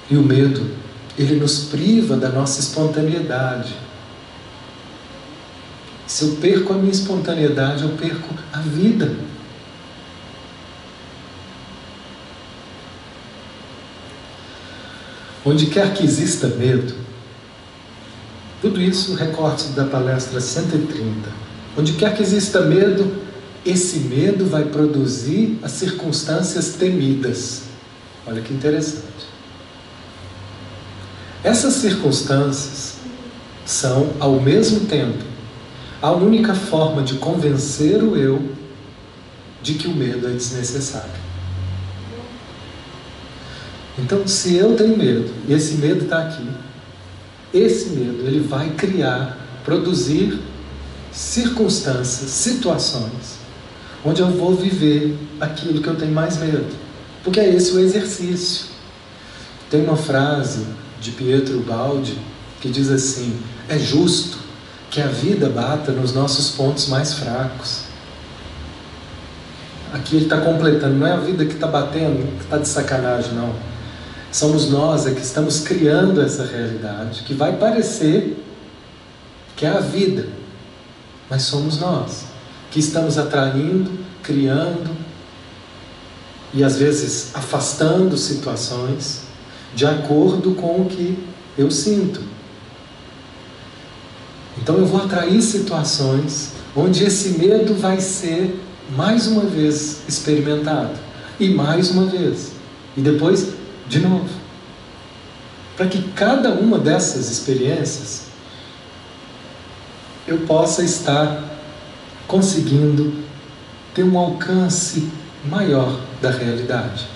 [0.10, 0.76] E o medo,
[1.18, 3.76] ele nos priva da nossa espontaneidade.
[6.08, 9.16] Se eu perco a minha espontaneidade, eu perco a vida.
[15.46, 16.94] Onde quer que exista medo,
[18.62, 21.30] tudo isso recorte da palestra 130.
[21.78, 23.14] Onde quer que exista medo,
[23.66, 27.64] esse medo vai produzir as circunstâncias temidas.
[28.26, 29.04] Olha que interessante.
[31.44, 32.96] Essas circunstâncias
[33.66, 35.24] são, ao mesmo tempo,
[36.02, 38.50] a única forma de convencer o eu
[39.62, 41.23] de que o medo é desnecessário.
[43.98, 46.48] Então, se eu tenho medo, e esse medo está aqui,
[47.54, 50.40] esse medo ele vai criar, produzir
[51.12, 53.38] circunstâncias, situações,
[54.04, 56.66] onde eu vou viver aquilo que eu tenho mais medo.
[57.24, 58.66] Porque é esse o exercício.
[59.70, 60.66] Tem uma frase
[61.00, 62.18] de Pietro Baldi
[62.60, 63.38] que diz assim:
[63.70, 64.38] é justo
[64.90, 67.84] que a vida bata nos nossos pontos mais fracos.
[69.94, 73.34] Aqui ele está completando, não é a vida que está batendo, que está de sacanagem,
[73.34, 73.54] não.
[74.34, 78.44] Somos nós é que estamos criando essa realidade, que vai parecer
[79.56, 80.28] que é a vida,
[81.30, 82.24] mas somos nós
[82.72, 83.92] que estamos atraindo,
[84.24, 84.90] criando
[86.52, 89.22] e às vezes afastando situações
[89.76, 91.16] de acordo com o que
[91.56, 92.20] eu sinto.
[94.58, 98.60] Então eu vou atrair situações onde esse medo vai ser
[98.98, 100.98] mais uma vez experimentado
[101.40, 102.54] e mais uma vez
[102.96, 103.53] e depois
[103.88, 104.30] de novo.
[105.76, 108.28] Para que cada uma dessas experiências
[110.28, 111.44] eu possa estar
[112.28, 113.14] conseguindo
[113.94, 115.10] ter um alcance
[115.46, 117.08] maior da realidade.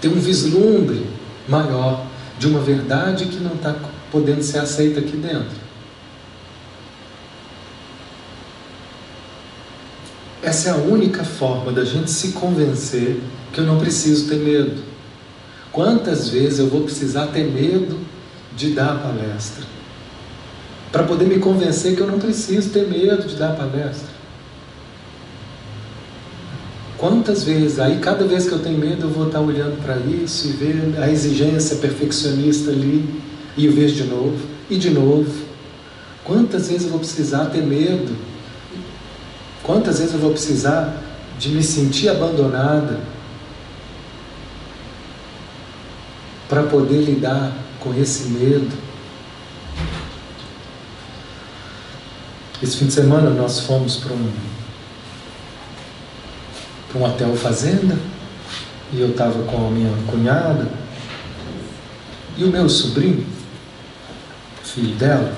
[0.00, 1.06] Ter um vislumbre
[1.48, 2.04] maior
[2.38, 3.76] de uma verdade que não está
[4.10, 5.60] podendo ser aceita aqui dentro.
[10.42, 13.20] Essa é a única forma da gente se convencer
[13.52, 14.82] que eu não preciso ter medo.
[15.72, 17.98] Quantas vezes eu vou precisar ter medo
[18.56, 19.64] de dar palestra?
[20.90, 24.10] Para poder me convencer que eu não preciso ter medo de dar palestra.
[26.98, 27.78] Quantas vezes?
[27.78, 30.94] Aí, cada vez que eu tenho medo, eu vou estar olhando para isso e ver
[31.00, 33.08] a exigência perfeccionista ali,
[33.56, 35.32] e eu vejo de novo, e de novo.
[36.24, 38.30] Quantas vezes eu vou precisar ter medo
[39.62, 41.00] Quantas vezes eu vou precisar
[41.38, 42.98] de me sentir abandonada
[46.50, 48.68] para poder lidar com esse medo?
[52.60, 54.32] Esse fim de semana nós fomos para um,
[56.88, 57.96] para um hotel fazenda
[58.92, 60.68] e eu estava com a minha cunhada
[62.36, 63.24] e o meu sobrinho,
[64.64, 65.32] filho dela,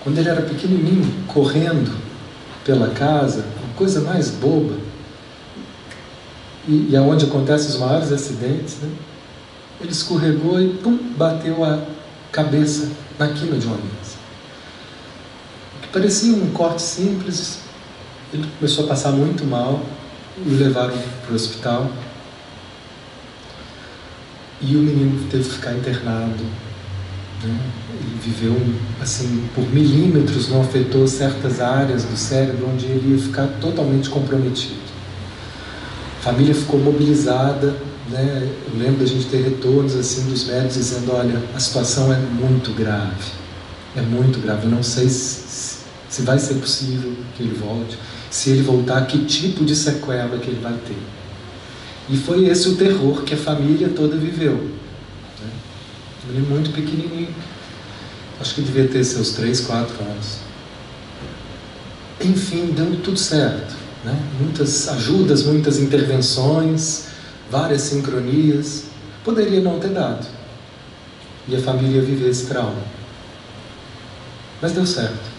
[0.00, 1.96] quando ele era pequenininho, correndo
[2.64, 3.46] pela casa,
[3.76, 4.74] coisa mais boba.
[6.68, 8.90] E, e aonde acontecem os maiores acidentes, né?
[9.80, 11.82] Ele escorregou e pum, bateu a
[12.30, 14.18] cabeça na quina de uma mesa.
[15.82, 17.60] Que parecia um corte simples,
[18.32, 19.80] ele começou a passar muito mal
[20.44, 21.90] e o levaram para o hospital.
[24.60, 26.44] E o menino teve que ficar internado
[27.42, 27.58] né?
[27.94, 28.56] Ele viveu
[29.00, 34.90] assim por milímetros, não afetou certas áreas do cérebro onde ele ia ficar totalmente comprometido.
[36.18, 37.74] A família ficou mobilizada,
[38.10, 38.50] né?
[38.66, 42.72] Eu lembro da gente ter retornos assim dos médicos dizendo, olha, a situação é muito
[42.72, 43.32] grave,
[43.96, 44.64] é muito grave.
[44.64, 45.76] Eu não sei se,
[46.08, 47.98] se vai ser possível que ele volte.
[48.30, 50.98] Se ele voltar, que tipo de sequela que ele vai ter?
[52.08, 54.80] E foi esse o terror que a família toda viveu
[56.30, 57.34] menino muito pequenininho.
[58.40, 60.38] Acho que devia ter seus 3, 4 anos.
[62.22, 63.74] enfim, deu tudo certo.
[64.04, 64.18] Né?
[64.40, 67.06] Muitas ajudas, muitas intervenções,
[67.50, 68.84] várias sincronias.
[69.24, 70.26] Poderia não ter dado.
[71.48, 72.82] E a família ia viver esse trauma.
[74.62, 75.30] Mas deu certo.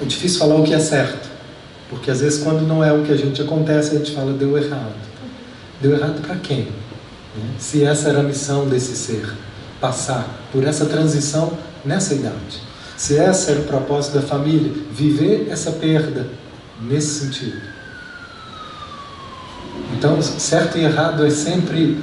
[0.00, 1.28] É difícil falar o que é certo.
[1.88, 4.56] Porque às vezes, quando não é o que a gente acontece, a gente fala deu
[4.56, 4.94] errado.
[5.80, 6.62] Deu errado para quem?
[6.62, 7.54] Né?
[7.58, 9.32] Se essa era a missão desse ser,
[9.80, 12.60] passar por essa transição nessa idade.
[12.96, 16.28] Se esse era o propósito da família, viver essa perda
[16.80, 17.75] nesse sentido.
[19.96, 21.98] Então, certo e errado é sempre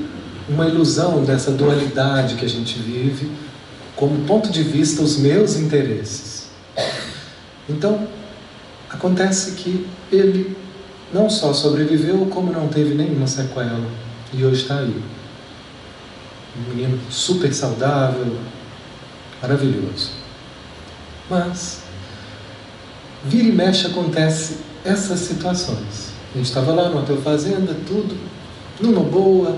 [0.50, 3.32] uma ilusão dessa dualidade que a gente vive,
[3.96, 6.48] como ponto de vista os meus interesses.
[7.70, 8.08] Então,
[8.89, 10.58] acontece que ele
[11.14, 13.86] não só sobreviveu, como não teve nenhuma sequela
[14.34, 15.04] e hoje está aí.
[16.58, 18.39] Um menino super saudável,
[19.39, 20.14] maravilhoso.
[21.30, 21.84] Mas,
[23.24, 26.12] vira e mexe acontece essas situações.
[26.34, 28.18] A gente estava lá no hotel fazenda, tudo
[28.82, 29.56] numa boa,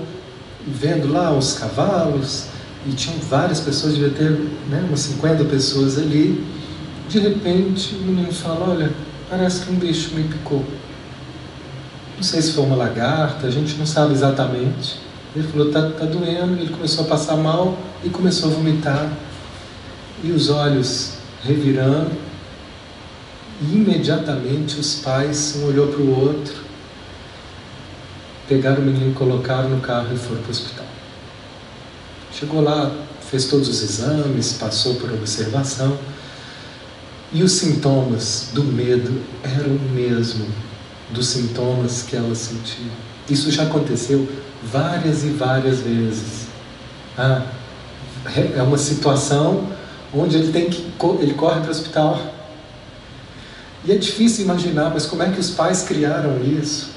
[0.66, 2.48] vendo lá os cavalos,
[2.86, 4.30] e tinham várias pessoas, devia ter
[4.68, 6.44] né, umas 50 pessoas ali.
[7.08, 8.92] De repente, o menino fala: Olha,
[9.28, 10.62] parece que um bicho me picou.
[12.16, 15.00] Não sei se foi uma lagarta, a gente não sabe exatamente.
[15.34, 16.60] Ele falou: Tá, tá doendo.
[16.60, 19.10] Ele começou a passar mal e começou a vomitar.
[20.22, 22.12] E os olhos revirando.
[23.62, 26.65] E imediatamente os pais, um olhou para o outro,
[28.48, 30.86] pegaram o menino, colocaram no carro e foram para o hospital.
[32.32, 32.92] Chegou lá,
[33.30, 35.98] fez todos os exames, passou por observação
[37.32, 40.46] e os sintomas do medo eram o mesmo
[41.10, 42.90] dos sintomas que ela sentia.
[43.28, 44.28] Isso já aconteceu
[44.62, 46.46] várias e várias vezes.
[47.18, 47.42] Ah,
[48.56, 49.68] é uma situação
[50.14, 50.86] onde ele tem que
[51.20, 52.20] ele corre para o hospital.
[53.84, 56.95] E é difícil imaginar, mas como é que os pais criaram isso?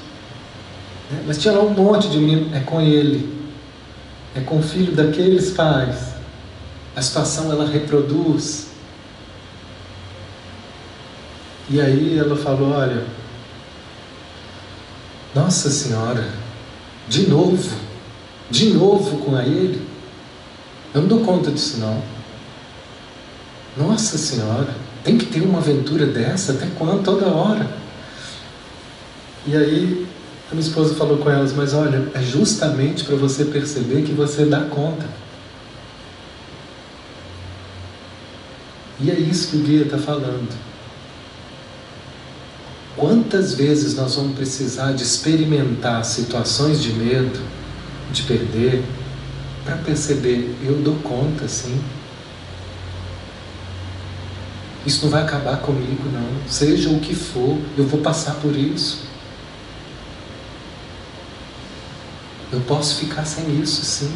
[1.12, 3.40] É, mas tinha lá um monte de menino, é com ele
[4.36, 6.14] é com o filho daqueles pais.
[6.96, 8.68] A situação ela reproduz.
[11.70, 13.06] E aí ela falou: Olha,
[15.34, 16.28] Nossa Senhora,
[17.08, 17.76] de novo,
[18.50, 19.88] de novo com ele.
[20.94, 22.02] Eu não dou conta disso não.
[23.78, 27.04] Nossa Senhora, tem que ter uma aventura dessa até quando?
[27.04, 27.70] Toda hora.
[29.46, 30.08] E aí
[30.52, 34.46] a minha esposa falou com elas, mas olha, é justamente para você perceber que você
[34.46, 35.06] dá conta.
[39.00, 40.50] E é isso que o guia está falando.
[42.98, 47.40] Quantas vezes nós vamos precisar de experimentar situações de medo,
[48.12, 48.84] de perder,
[49.64, 51.80] para perceber, eu dou conta sim.
[54.84, 56.50] Isso não vai acabar comigo, não.
[56.50, 59.09] Seja o que for, eu vou passar por isso.
[62.52, 64.12] Eu posso ficar sem isso, sim.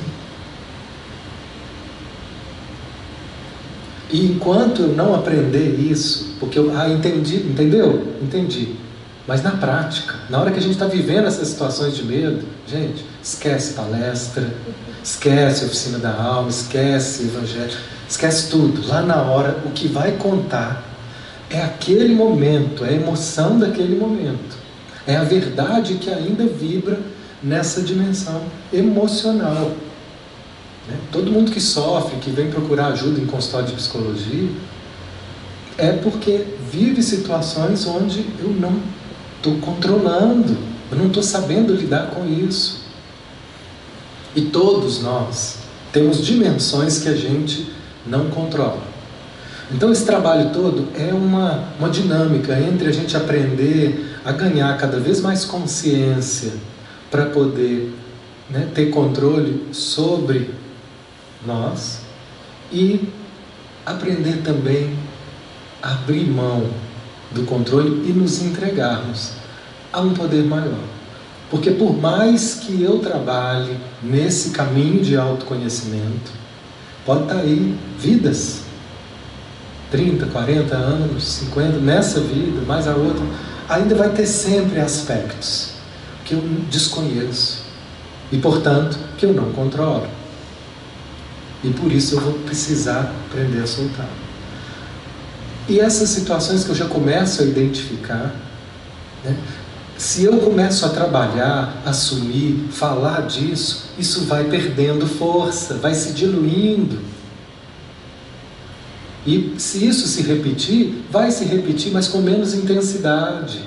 [4.11, 8.15] E enquanto eu não aprender isso, porque eu, ah, entendi, entendeu?
[8.21, 8.75] Entendi.
[9.27, 13.05] Mas na prática, na hora que a gente está vivendo essas situações de medo, gente,
[13.23, 14.53] esquece palestra,
[15.03, 17.77] esquece oficina da alma, esquece evangelho,
[18.07, 18.86] esquece tudo.
[18.88, 20.84] Lá na hora, o que vai contar
[21.49, 24.57] é aquele momento, é a emoção daquele momento,
[25.07, 26.99] é a verdade que ainda vibra
[27.43, 28.41] nessa dimensão
[28.71, 29.71] emocional.
[30.87, 30.97] Né?
[31.11, 34.49] Todo mundo que sofre, que vem procurar ajuda em consultório de psicologia,
[35.77, 38.79] é porque vive situações onde eu não
[39.37, 40.55] estou controlando,
[40.91, 42.83] eu não estou sabendo lidar com isso.
[44.35, 45.57] E todos nós
[45.91, 47.71] temos dimensões que a gente
[48.05, 48.93] não controla.
[49.71, 54.99] Então, esse trabalho todo é uma, uma dinâmica entre a gente aprender a ganhar cada
[54.99, 56.53] vez mais consciência
[57.14, 57.93] para poder
[58.49, 60.49] né, ter controle sobre
[61.45, 61.99] nós
[62.72, 63.07] e
[63.86, 64.97] aprender também
[65.80, 66.72] a abrir mão
[67.30, 69.34] do controle e nos entregarmos
[69.91, 70.84] a um poder maior.
[71.51, 76.32] Porque por mais que eu trabalhe nesse caminho de autoconhecimento,
[77.05, 78.61] pode estar tá aí vidas,
[79.91, 83.24] 30, 40 anos, 50, nessa vida, mais a outra,
[83.70, 85.72] ainda vai ter sempre aspectos
[86.26, 87.63] que eu desconheço
[88.32, 90.07] e, portanto, que eu não controlo.
[91.63, 94.09] E por isso eu vou precisar aprender a soltar.
[95.67, 98.36] E essas situações que eu já começo a identificar,
[99.24, 99.38] né,
[99.97, 106.99] se eu começo a trabalhar, assumir, falar disso, isso vai perdendo força, vai se diluindo.
[109.26, 113.63] E se isso se repetir, vai se repetir, mas com menos intensidade.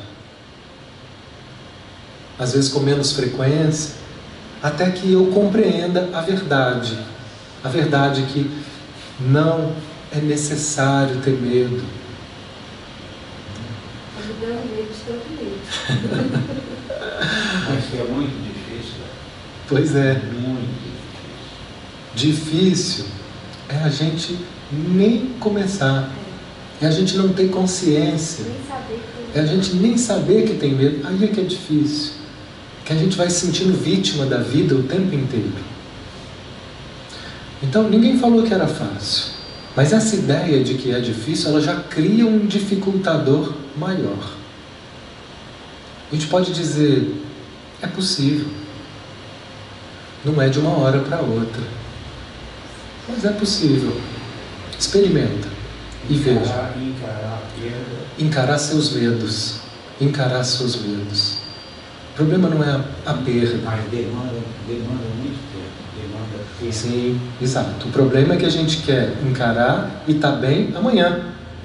[2.38, 3.94] Às vezes com menos frequência,
[4.62, 6.98] até que eu compreenda a verdade.
[7.62, 8.50] A verdade que
[9.20, 9.72] não
[10.12, 11.82] é necessário ter medo.
[17.68, 19.00] Mas que é muito difícil.
[19.68, 20.14] Pois é.
[20.14, 20.68] Muito
[22.14, 22.46] difícil.
[22.64, 23.04] Difícil
[23.68, 24.38] é a gente
[24.70, 26.10] nem começar.
[26.80, 28.44] É a gente não ter consciência.
[29.34, 31.06] É a gente nem saber que tem medo.
[31.06, 32.25] Aí é que é difícil.
[32.86, 35.52] Que a gente vai se sentindo vítima da vida o tempo inteiro.
[37.62, 39.32] Então, ninguém falou que era fácil.
[39.74, 44.36] Mas essa ideia de que é difícil, ela já cria um dificultador maior.
[46.10, 47.12] A gente pode dizer,
[47.82, 48.46] é possível.
[50.24, 51.62] Não é de uma hora para outra.
[53.08, 54.00] Mas é possível.
[54.78, 55.48] Experimenta
[56.08, 56.72] e veja.
[56.76, 57.42] Encarar.
[58.18, 59.56] Encarar seus medos.
[60.00, 61.45] Encarar seus medos.
[62.16, 63.58] O problema não é a, a perda.
[63.62, 64.32] Mas demanda,
[64.66, 66.00] demanda muito tempo.
[66.00, 66.72] Demanda tempo.
[66.72, 67.88] Sim, exato.
[67.88, 71.20] O problema é que a gente quer encarar e tá bem amanhã,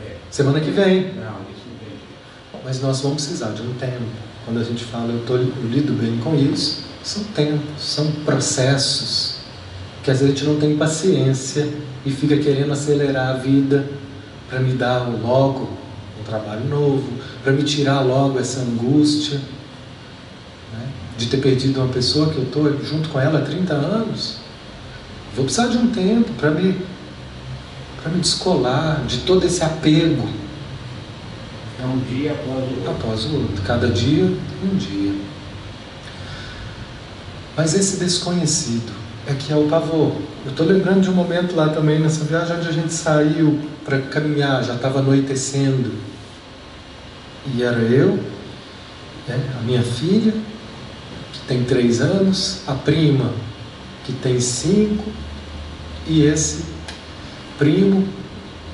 [0.06, 0.18] É.
[0.30, 1.04] semana que vem.
[1.04, 2.62] Não, isso não tem.
[2.66, 4.04] Mas nós vamos precisar de um tempo.
[4.44, 9.36] Quando a gente fala eu, tô, eu lido bem com isso, são tempos, são processos
[10.04, 11.66] que às vezes a gente não tem paciência
[12.06, 13.86] e fica querendo acelerar a vida
[14.50, 15.70] para me dar logo
[16.20, 17.08] um trabalho novo,
[17.42, 19.40] para me tirar logo essa angústia
[21.22, 24.38] de ter perdido uma pessoa que eu estou junto com ela há 30 anos.
[25.36, 26.76] Vou precisar de um tempo para me,
[28.06, 30.28] me descolar de todo esse apego
[31.82, 32.92] É um dia após o outro.
[32.92, 35.14] após o outro, cada dia um dia.
[37.56, 38.92] Mas esse desconhecido
[39.28, 40.16] é que é o pavor.
[40.44, 44.00] Eu estou lembrando de um momento lá também nessa viagem onde a gente saiu para
[44.00, 45.94] caminhar, já estava anoitecendo.
[47.54, 48.20] E era eu,
[49.28, 50.34] né, a minha filha,
[51.52, 53.30] tem três anos, a prima,
[54.06, 55.04] que tem cinco,
[56.08, 56.64] e esse
[57.60, 58.08] primo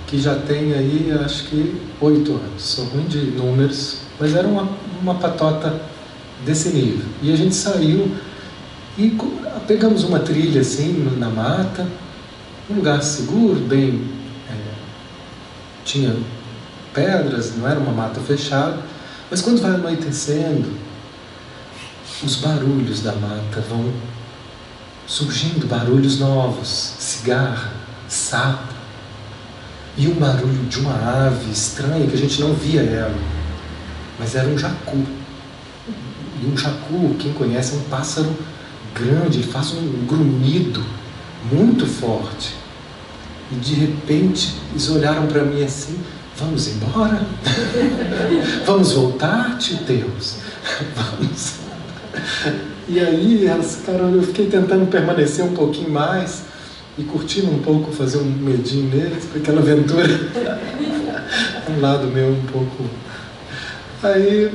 [0.06, 2.62] que já tem aí acho que oito anos.
[2.62, 4.70] Sou ruim de números, mas era uma,
[5.02, 5.82] uma patota
[6.46, 7.04] desse nível.
[7.24, 8.16] E a gente saiu
[8.96, 9.18] e
[9.66, 11.88] pegamos uma trilha assim na mata,
[12.70, 14.08] um lugar seguro, bem.
[14.52, 14.54] é,
[15.84, 16.16] tinha
[16.94, 18.78] pedras, não era uma mata fechada,
[19.32, 20.87] mas quando vai anoitecendo,
[22.24, 23.92] os barulhos da mata vão
[25.06, 26.68] surgindo barulhos novos,
[27.00, 27.72] cigarra,
[28.08, 28.74] sapo,
[29.98, 33.18] e um barulho de uma ave estranha que a gente não via ela,
[34.20, 35.04] mas era um jacu.
[36.42, 38.36] E um jacu, quem conhece, é um pássaro
[38.94, 40.84] grande, ele faz um grunhido
[41.52, 42.56] muito forte.
[43.52, 45.98] E de repente eles olharam para mim assim:
[46.36, 47.26] vamos embora?
[48.66, 50.36] vamos voltar, tio Deus?
[50.96, 51.67] vamos.
[52.90, 56.44] E aí ficaram, eu fiquei tentando permanecer um pouquinho mais
[56.98, 60.08] e curtindo um pouco, fazer um medinho neles, aquela aventura.
[61.70, 62.86] um lado meu um pouco.
[64.02, 64.50] Aí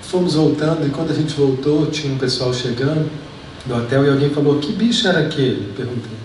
[0.00, 3.10] fomos voltando e quando a gente voltou, tinha um pessoal chegando
[3.66, 5.70] do hotel e alguém falou: Que bicho era aquele?
[5.76, 6.16] Perguntei.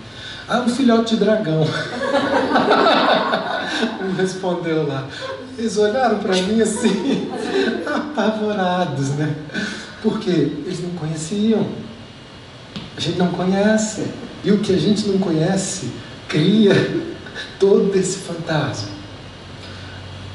[0.48, 1.62] Ah, um filhote de dragão.
[4.16, 5.06] respondeu lá.
[5.56, 7.30] Eles olharam para mim assim,
[7.86, 9.34] apavorados, né?
[10.04, 11.66] Porque eles não conheciam.
[12.94, 14.04] A gente não conhece.
[14.44, 15.88] E o que a gente não conhece
[16.28, 16.74] cria
[17.58, 18.90] todo esse fantasma.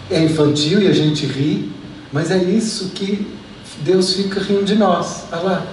[0.10, 1.72] É infantil e a gente ri,
[2.12, 3.28] mas é isso que
[3.82, 5.26] Deus fica rindo de nós.
[5.32, 5.68] Olha lá,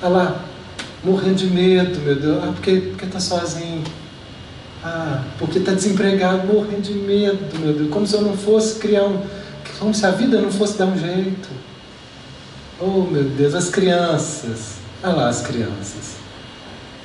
[0.00, 0.44] olha lá,
[1.02, 2.44] morrendo de medo, meu Deus.
[2.44, 3.82] Ah, porque porque está sozinho.
[4.84, 7.90] Ah, porque está desempregado, morrendo de medo, meu Deus.
[7.90, 9.20] Como se eu não fosse criar um.
[9.80, 11.48] Como se a vida não fosse dar um jeito.
[12.82, 14.76] Oh, meu Deus, as crianças.
[15.02, 16.16] Olha lá as crianças.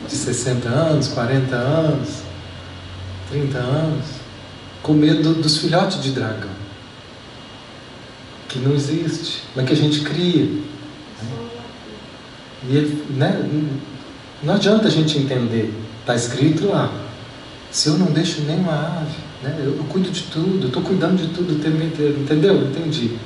[0.07, 2.09] De 60 anos, 40 anos,
[3.30, 4.05] 30 anos,
[4.82, 6.55] com medo dos filhotes de dragão.
[8.47, 10.45] Que não existe, mas que a gente cria.
[12.69, 13.69] E ele, né,
[14.41, 15.73] não adianta a gente entender.
[15.99, 16.89] Está escrito lá.
[17.69, 21.17] Se eu não deixo nenhuma ave, né, eu, eu cuido de tudo, eu estou cuidando
[21.17, 22.17] de tudo o tempo inteiro.
[22.17, 22.55] Entendeu?
[22.61, 23.17] Entendi.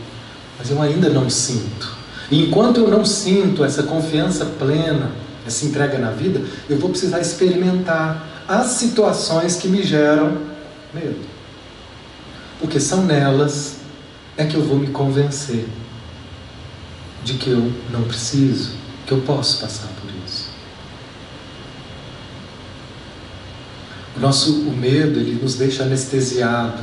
[0.58, 1.99] Mas eu ainda não sinto.
[2.32, 5.12] E enquanto eu não sinto essa confiança plena,
[5.46, 10.38] essa entrega na vida, eu vou precisar experimentar as situações que me geram
[10.94, 11.20] medo.
[12.60, 13.78] Porque são nelas
[14.38, 15.68] é que eu vou me convencer
[17.24, 18.74] de que eu não preciso,
[19.06, 20.50] que eu posso passar por isso.
[24.20, 26.82] Nosso o medo ele nos deixa anestesiado.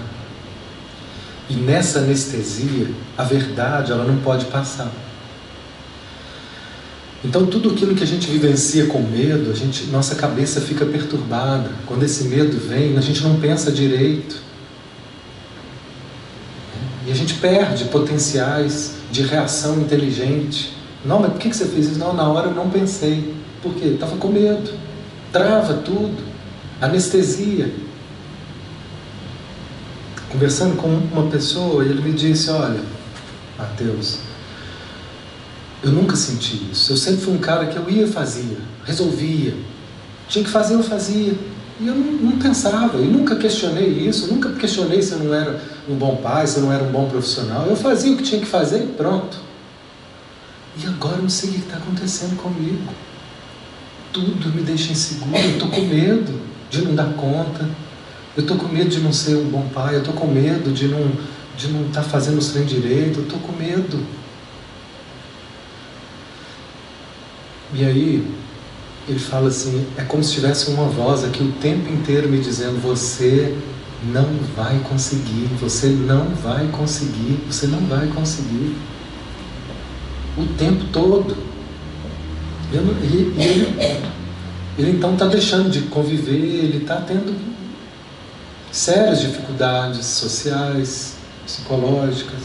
[1.49, 4.91] E nessa anestesia, a verdade ela não pode passar.
[7.27, 11.69] Então tudo aquilo que a gente vivencia com medo, a gente, nossa cabeça fica perturbada.
[11.85, 14.37] Quando esse medo vem, a gente não pensa direito.
[17.05, 20.73] E a gente perde potenciais de reação inteligente.
[21.05, 21.99] Não, mas por que você fez isso?
[21.99, 23.35] Não, na hora eu não pensei.
[23.61, 23.87] Por quê?
[23.87, 24.71] Estava com medo.
[25.33, 26.23] Trava tudo.
[26.81, 27.73] Anestesia.
[30.31, 32.81] Conversando com uma pessoa, ele me disse: Olha,
[33.59, 34.19] Mateus,
[35.83, 36.93] eu nunca senti isso.
[36.93, 39.55] Eu sempre fui um cara que eu ia fazia, resolvia.
[40.29, 41.35] Tinha que fazer, eu fazia.
[41.79, 45.61] E eu não, não, pensava, e nunca questionei isso, nunca questionei se eu não era
[45.87, 47.67] um bom pai, se eu não era um bom profissional.
[47.67, 49.37] Eu fazia o que tinha que fazer e pronto.
[50.83, 52.93] E agora eu não sei o que está acontecendo comigo.
[54.11, 57.69] Tudo me deixa inseguro, eu estou com medo de não dar conta,
[58.35, 60.89] eu estou com medo de não ser um bom pai, eu estou com medo de
[60.89, 61.13] não
[61.57, 63.99] de não estar tá fazendo os trem direito, eu estou com medo.
[67.75, 68.27] E aí,
[69.09, 72.81] ele fala assim: é como se tivesse uma voz aqui o tempo inteiro me dizendo:
[72.81, 73.57] você
[74.05, 78.77] não vai conseguir, você não vai conseguir, você não vai conseguir.
[80.37, 81.37] O tempo todo.
[82.73, 83.75] E ele,
[84.77, 87.35] ele então está deixando de conviver, ele está tendo
[88.71, 91.15] sérias dificuldades sociais,
[91.47, 92.43] psicológicas,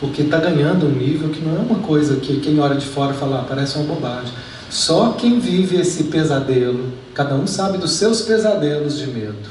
[0.00, 3.14] porque está ganhando um nível que não é uma coisa que quem olha de fora
[3.14, 4.32] fala, ah, parece uma bobagem.
[4.68, 9.50] Só quem vive esse pesadelo, cada um sabe dos seus pesadelos de medo,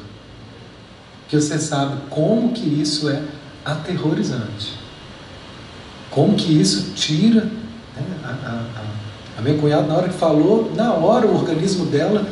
[1.29, 3.21] que você sabe como que isso é
[3.63, 4.73] aterrorizante,
[6.11, 7.45] como que isso tira
[7.95, 11.85] né, a, a, a, a minha cunhada na hora que falou, na hora o organismo
[11.85, 12.27] dela,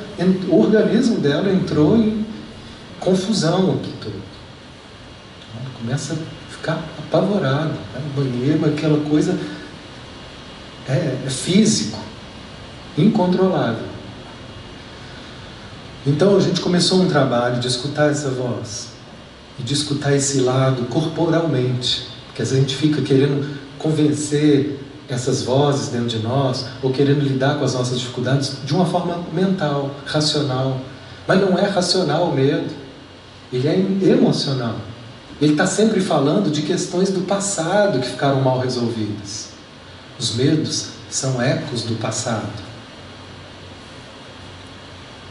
[0.50, 2.26] o organismo dela entrou em
[3.00, 4.22] confusão aqui todo.
[5.80, 9.36] Começa a ficar apavorada, né, no banheiro, aquela coisa
[10.88, 12.00] é, é físico
[12.96, 13.90] incontrolável.
[16.06, 18.90] Então a gente começou um trabalho de escutar essa voz
[19.60, 25.90] e de escutar esse lado corporalmente, porque às a gente fica querendo convencer essas vozes
[25.90, 30.80] dentro de nós ou querendo lidar com as nossas dificuldades de uma forma mental, racional.
[31.28, 32.70] Mas não é racional o medo,
[33.52, 34.76] ele é emocional.
[35.42, 39.50] Ele está sempre falando de questões do passado que ficaram mal resolvidas.
[40.20, 42.62] Os medos são ecos do passado.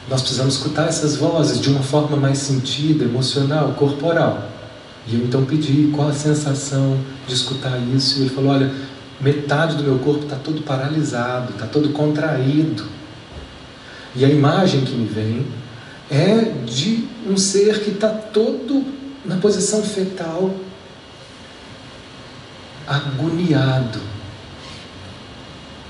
[0.08, 4.48] Nós precisamos escutar essas vozes de uma forma mais sentida, emocional, corporal.
[5.06, 6.98] E eu então pedi qual a sensação
[7.28, 8.18] de escutar isso.
[8.18, 8.72] E ele falou: Olha,
[9.20, 12.84] metade do meu corpo está todo paralisado, está todo contraído.
[14.16, 15.46] E a imagem que me vem
[16.10, 18.84] é de um ser que está todo
[19.24, 20.54] na posição fetal,
[22.86, 24.00] agoniado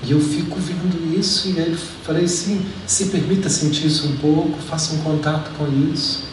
[0.03, 4.57] e eu fico vendo isso e aí falei assim, se permita sentir isso um pouco,
[4.57, 6.23] faça um contato com isso.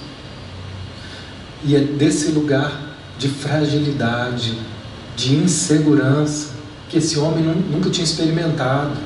[1.63, 4.59] E é desse lugar de fragilidade,
[5.15, 6.53] de insegurança,
[6.89, 8.97] que esse homem nunca tinha experimentado.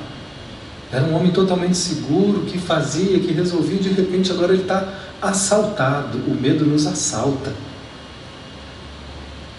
[0.92, 4.86] Era um homem totalmente seguro, que fazia, que resolvia, e de repente agora ele está
[5.20, 6.18] assaltado.
[6.18, 7.52] O medo nos assalta,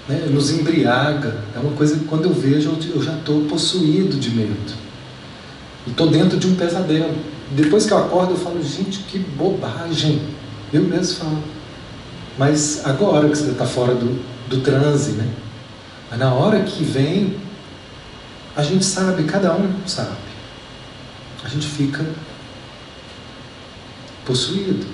[0.08, 0.28] né?
[0.30, 1.44] nos embriaga.
[1.56, 4.74] É uma coisa que quando eu vejo eu já estou possuído de medo.
[5.86, 7.16] E estou dentro de um pesadelo.
[7.52, 10.22] Depois que eu acordo, eu falo, gente, que bobagem.
[10.72, 11.44] Eu mesmo falo.
[12.38, 15.30] Mas agora que você está fora do, do transe, né?
[16.10, 17.38] Mas na hora que vem,
[18.56, 20.16] a gente sabe, cada um sabe.
[21.44, 22.04] A gente fica
[24.26, 24.86] possuído.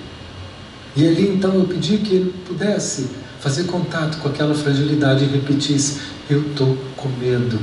[0.96, 3.08] E ali então eu pedi que ele pudesse
[3.40, 7.58] fazer contato com aquela fragilidade e repetisse: Eu estou com medo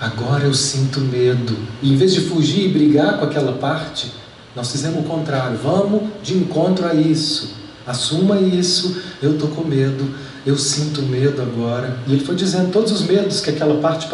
[0.00, 1.54] Agora eu sinto medo.
[1.82, 4.10] E em vez de fugir e brigar com aquela parte,
[4.56, 5.58] nós fizemos o contrário.
[5.62, 7.52] Vamos de encontro a isso.
[7.86, 8.96] Assuma isso.
[9.20, 10.08] Eu estou com medo.
[10.46, 11.98] Eu sinto medo agora.
[12.06, 14.08] E ele foi dizendo todos os medos que aquela parte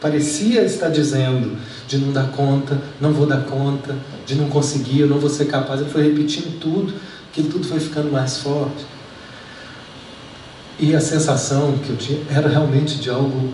[0.00, 1.58] parecia estar dizendo.
[1.86, 3.94] De não dar conta, não vou dar conta,
[4.24, 5.78] de não conseguir, eu não vou ser capaz.
[5.78, 6.94] Ele foi repetindo tudo,
[7.34, 8.86] que tudo foi ficando mais forte.
[10.78, 13.52] E a sensação que eu tinha era realmente de algo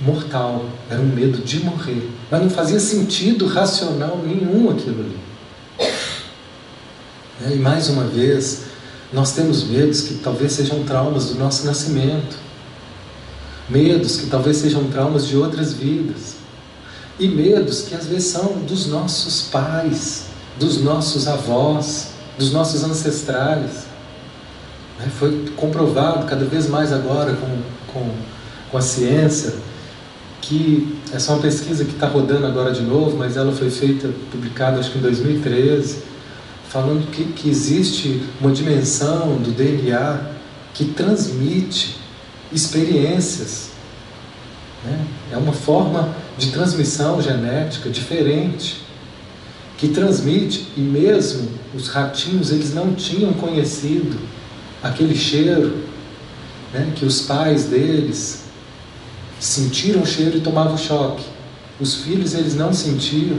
[0.00, 2.10] mortal, era um medo de morrer.
[2.30, 5.18] Mas não fazia sentido racional nenhum aquilo ali.
[7.46, 8.64] É, e mais uma vez,
[9.12, 12.36] nós temos medos que talvez sejam traumas do nosso nascimento,
[13.68, 16.34] medos que talvez sejam traumas de outras vidas,
[17.18, 20.24] e medos que às vezes são dos nossos pais,
[20.58, 22.08] dos nossos avós,
[22.38, 23.87] dos nossos ancestrais.
[24.98, 25.10] Né?
[25.18, 28.10] Foi comprovado cada vez mais agora com, com,
[28.70, 29.54] com a ciência
[30.40, 34.08] que essa é uma pesquisa que está rodando agora de novo, mas ela foi feita,
[34.30, 36.02] publicada acho que em 2013,
[36.68, 40.20] falando que, que existe uma dimensão do DNA
[40.72, 41.98] que transmite
[42.52, 43.70] experiências.
[44.84, 45.04] Né?
[45.32, 48.82] É uma forma de transmissão genética diferente
[49.76, 54.18] que transmite e mesmo os ratinhos eles não tinham conhecido
[54.82, 55.84] aquele cheiro
[56.72, 58.44] né, que os pais deles
[59.40, 61.24] sentiram o cheiro e tomavam choque.
[61.80, 63.38] Os filhos eles não sentiam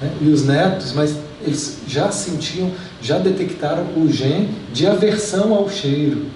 [0.00, 2.70] né, e os netos, mas eles já sentiam,
[3.00, 6.26] já detectaram o gene de aversão ao cheiro,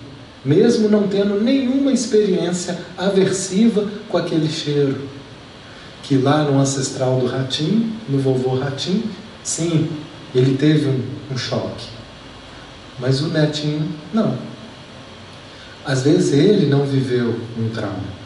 [0.44, 5.08] mesmo não tendo nenhuma experiência aversiva com aquele cheiro.
[6.02, 9.04] Que lá no ancestral do ratinho, no vovô ratinho,
[9.42, 9.88] sim,
[10.34, 11.00] ele teve um,
[11.32, 12.01] um choque.
[12.98, 14.36] Mas o netinho, não.
[15.84, 18.22] Às vezes ele não viveu um trauma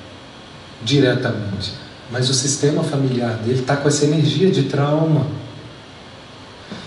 [0.83, 1.73] diretamente,
[2.11, 5.27] mas o sistema familiar dele está com essa energia de trauma.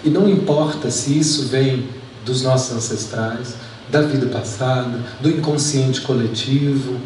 [0.03, 1.87] E não importa se isso vem
[2.23, 3.55] dos nossos ancestrais,
[3.89, 6.99] da vida passada, do inconsciente coletivo,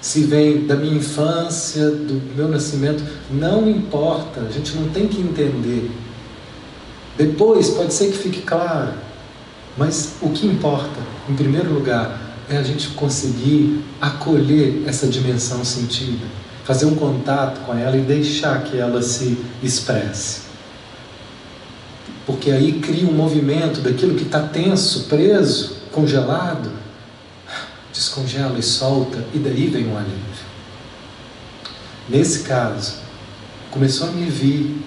[0.00, 5.20] se vem da minha infância, do meu nascimento, não importa, a gente não tem que
[5.20, 5.90] entender.
[7.16, 8.92] Depois pode ser que fique claro,
[9.76, 12.18] mas o que importa, em primeiro lugar,
[12.48, 16.26] é a gente conseguir acolher essa dimensão sentida,
[16.64, 20.42] fazer um contato com ela e deixar que ela se expresse.
[22.26, 26.70] Porque aí cria um movimento daquilo que está tenso, preso, congelado,
[27.92, 30.22] descongela e solta, e daí vem um alívio.
[32.08, 32.96] Nesse caso,
[33.70, 34.84] começou a me vir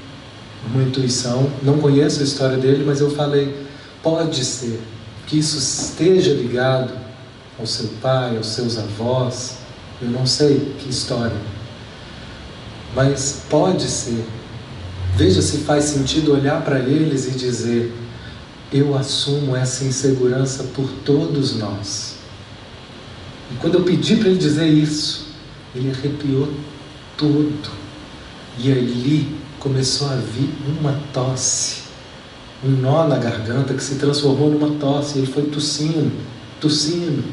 [0.68, 3.65] uma intuição, não conheço a história dele, mas eu falei,
[4.06, 4.80] pode ser
[5.26, 6.94] que isso esteja ligado
[7.58, 9.58] ao seu pai, aos seus avós,
[10.00, 11.36] eu não sei que história,
[12.94, 14.24] mas pode ser.
[15.16, 17.92] Veja se faz sentido olhar para eles e dizer:
[18.72, 22.18] Eu assumo essa insegurança por todos nós.
[23.52, 25.30] E quando eu pedi para ele dizer isso,
[25.74, 26.54] ele arrepiou
[27.18, 27.72] todo.
[28.60, 30.50] E ali começou a vir
[30.80, 31.85] uma tosse,
[32.66, 35.20] um nó na garganta que se transformou numa tosse.
[35.20, 36.12] Ele foi tossindo,
[36.60, 37.24] tossindo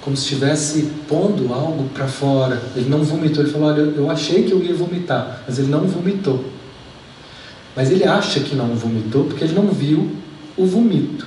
[0.00, 2.62] como se estivesse pondo algo para fora.
[2.76, 5.86] Ele não vomitou, ele falou: Olha, eu achei que eu ia vomitar, mas ele não
[5.86, 6.44] vomitou.
[7.74, 10.10] Mas ele acha que não vomitou porque ele não viu
[10.56, 11.26] o vomito.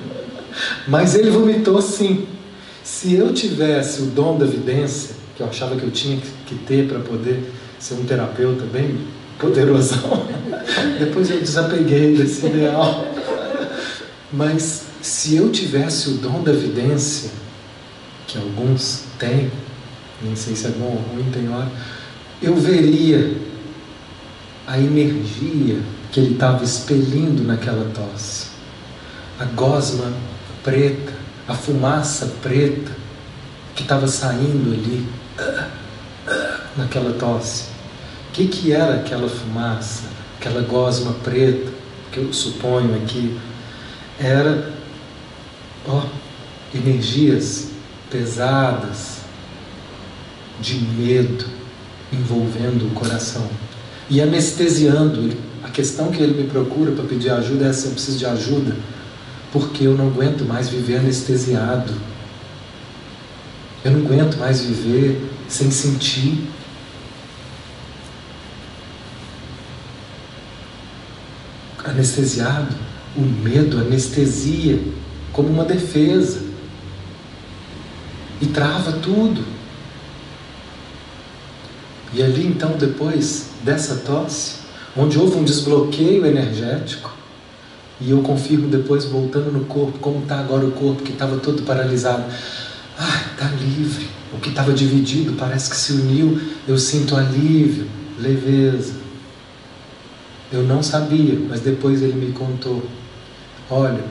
[0.86, 2.26] mas ele vomitou sim.
[2.84, 6.86] Se eu tivesse o dom da evidência, que eu achava que eu tinha que ter
[6.86, 8.98] para poder ser um terapeuta bem
[9.40, 10.26] poderosão,
[10.98, 13.06] depois eu desapeguei desse ideal.
[14.32, 17.30] Mas se eu tivesse o dom da evidência,
[18.26, 19.50] que alguns têm,
[20.22, 21.70] nem sei se é bom ou ruim, tem hora,
[22.40, 23.36] eu veria
[24.66, 25.80] a energia
[26.12, 28.48] que ele estava expelindo naquela tosse.
[29.38, 30.12] A gosma
[30.62, 31.12] preta,
[31.48, 32.92] a fumaça preta
[33.74, 35.06] que estava saindo ali
[36.76, 37.69] naquela tosse.
[38.40, 40.04] Que, que era aquela fumaça,
[40.38, 41.70] aquela gosma preta,
[42.10, 43.38] que eu suponho aqui,
[44.18, 44.72] era
[45.86, 46.04] ó,
[46.74, 47.68] energias
[48.10, 49.18] pesadas
[50.58, 51.44] de medo
[52.10, 53.46] envolvendo o coração
[54.08, 55.36] e anestesiando.
[55.62, 58.74] A questão que ele me procura para pedir ajuda é se eu preciso de ajuda,
[59.52, 61.92] porque eu não aguento mais viver anestesiado.
[63.84, 66.48] Eu não aguento mais viver sem sentir.
[71.90, 72.74] Anestesiado,
[73.16, 74.80] o medo anestesia
[75.32, 76.40] como uma defesa
[78.40, 79.44] e trava tudo.
[82.12, 84.56] E ali então, depois dessa tosse,
[84.96, 87.12] onde houve um desbloqueio energético,
[88.00, 91.62] e eu confirmo depois voltando no corpo, como está agora o corpo que estava todo
[91.62, 92.24] paralisado.
[92.98, 94.08] Ah, está livre.
[94.32, 96.40] O que estava dividido parece que se uniu.
[96.66, 97.86] Eu sinto alívio,
[98.18, 98.94] leveza.
[100.52, 102.82] Eu não sabia, mas depois ele me contou.
[103.70, 104.02] Olha,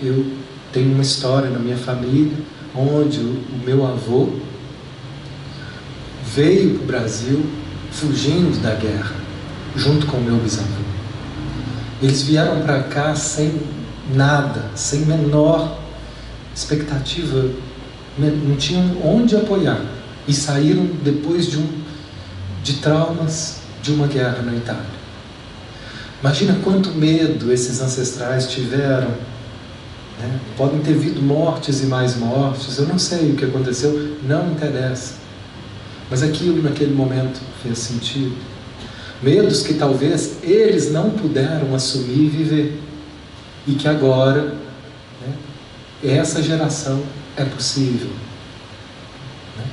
[0.00, 0.24] eu
[0.72, 2.36] tenho uma história na minha família
[2.74, 4.28] onde o meu avô
[6.34, 7.46] veio para o Brasil
[7.90, 9.14] fugindo da guerra,
[9.76, 10.82] junto com o meu bisavô.
[12.02, 13.60] Eles vieram para cá sem
[14.12, 15.78] nada, sem menor
[16.54, 17.50] expectativa,
[18.18, 19.80] não tinham onde apoiar
[20.26, 21.84] e saíram depois de um
[22.62, 25.03] de traumas de uma guerra na Itália.
[26.20, 29.10] Imagina quanto medo esses ancestrais tiveram.
[30.20, 30.40] Né?
[30.56, 35.14] Podem ter havido mortes e mais mortes, eu não sei o que aconteceu, não interessa.
[36.10, 38.36] Mas aquilo naquele momento fez sentido.
[39.22, 42.82] Medos que talvez eles não puderam assumir e viver.
[43.66, 44.54] E que agora,
[45.20, 45.34] né,
[46.02, 47.02] essa geração
[47.36, 48.10] é possível.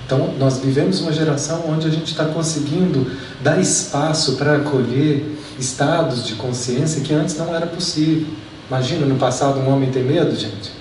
[0.05, 3.09] Então, nós vivemos uma geração onde a gente está conseguindo
[3.41, 8.27] dar espaço para acolher estados de consciência que antes não era possível.
[8.67, 10.71] Imagina no passado um homem ter medo, gente.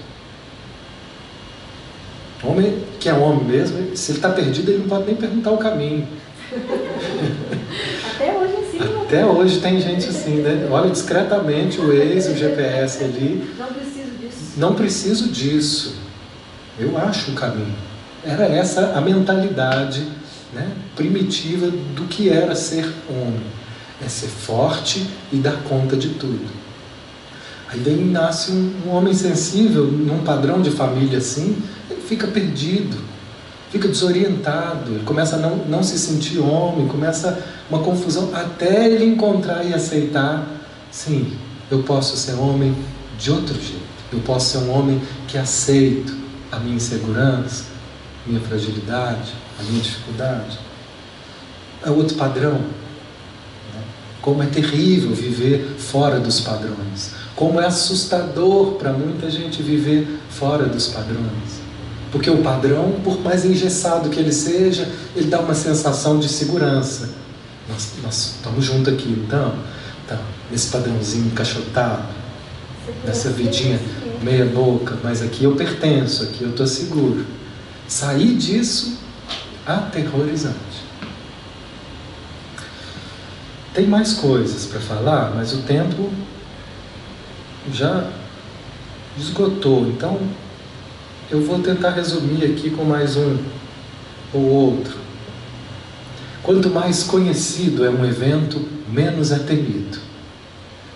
[2.42, 5.58] Homem que é homem mesmo, se ele está perdido, ele não pode nem perguntar o
[5.58, 6.06] caminho.
[8.14, 8.78] Até hoje sim.
[9.02, 10.68] Até hoje tem gente assim, né?
[10.70, 13.54] Olha discretamente o ex, o GPS ali.
[13.58, 14.52] Não preciso disso.
[14.56, 15.94] Não preciso disso.
[16.78, 17.74] Eu acho o caminho.
[18.24, 20.06] Era essa a mentalidade
[20.52, 23.59] né, primitiva do que era ser homem.
[24.04, 26.48] É ser forte e dar conta de tudo.
[27.68, 31.56] Aí daí nasce um, um homem sensível num padrão de família assim,
[31.88, 32.96] ele fica perdido,
[33.70, 37.38] fica desorientado, ele começa a não, não se sentir homem, começa
[37.68, 40.44] uma confusão até ele encontrar e aceitar,
[40.90, 41.36] sim,
[41.70, 42.74] eu posso ser homem
[43.16, 43.80] de outro jeito,
[44.12, 46.12] eu posso ser um homem que aceito
[46.50, 47.66] a minha insegurança,
[48.26, 50.58] minha fragilidade, a minha dificuldade.
[51.84, 52.60] É outro padrão.
[54.20, 57.12] Como é terrível viver fora dos padrões.
[57.34, 61.60] Como é assustador para muita gente viver fora dos padrões.
[62.12, 67.10] Porque o padrão, por mais engessado que ele seja, ele dá uma sensação de segurança.
[67.68, 69.54] Nós, nós estamos juntos aqui, então,
[70.04, 70.18] então,
[70.50, 72.02] nesse padrãozinho encaixotado,
[73.04, 73.80] nessa vidinha
[74.22, 77.24] meia boca, mas aqui eu pertenço, aqui eu estou seguro.
[77.86, 78.98] Sair disso
[79.64, 80.69] aterrorizante.
[83.74, 86.10] Tem mais coisas para falar, mas o tempo
[87.72, 88.10] já
[89.16, 89.86] esgotou.
[89.86, 90.18] Então,
[91.30, 93.38] eu vou tentar resumir aqui com mais um
[94.32, 94.98] ou outro.
[96.42, 99.98] Quanto mais conhecido é um evento, menos é temido.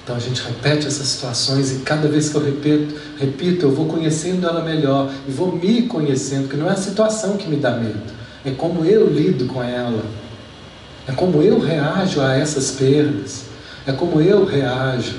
[0.03, 3.87] Então a gente repete essas situações e cada vez que eu repito, repito, eu vou
[3.87, 7.71] conhecendo ela melhor e vou me conhecendo, que não é a situação que me dá
[7.71, 8.13] medo,
[8.45, 10.05] é como eu lido com ela,
[11.07, 13.45] é como eu reajo a essas perdas,
[13.87, 15.17] é como eu reajo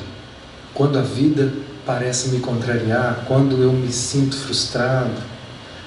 [0.74, 1.54] quando a vida
[1.86, 5.22] parece me contrariar, quando eu me sinto frustrado,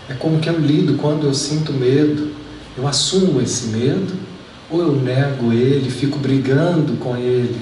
[0.09, 2.33] é como que eu lido quando eu sinto medo.
[2.77, 4.15] Eu assumo esse medo
[4.71, 7.61] ou eu nego ele, fico brigando com ele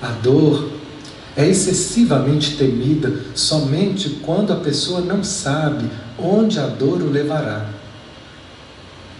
[0.00, 0.70] A dor
[1.36, 5.84] é excessivamente temida somente quando a pessoa não sabe
[6.18, 7.68] onde a dor o levará.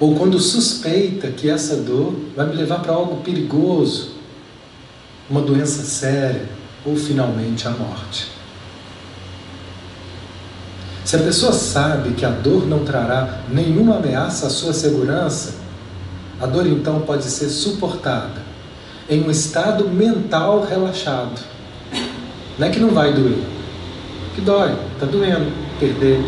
[0.01, 4.13] Ou quando suspeita que essa dor vai me levar para algo perigoso,
[5.29, 6.49] uma doença séria
[6.85, 8.29] ou finalmente a morte.
[11.05, 15.55] Se a pessoa sabe que a dor não trará nenhuma ameaça à sua segurança,
[16.41, 18.41] a dor então pode ser suportada
[19.09, 21.41] em um estado mental relaxado.
[22.59, 23.43] Não é que não vai doer,
[24.35, 26.25] que dói, está doendo perder,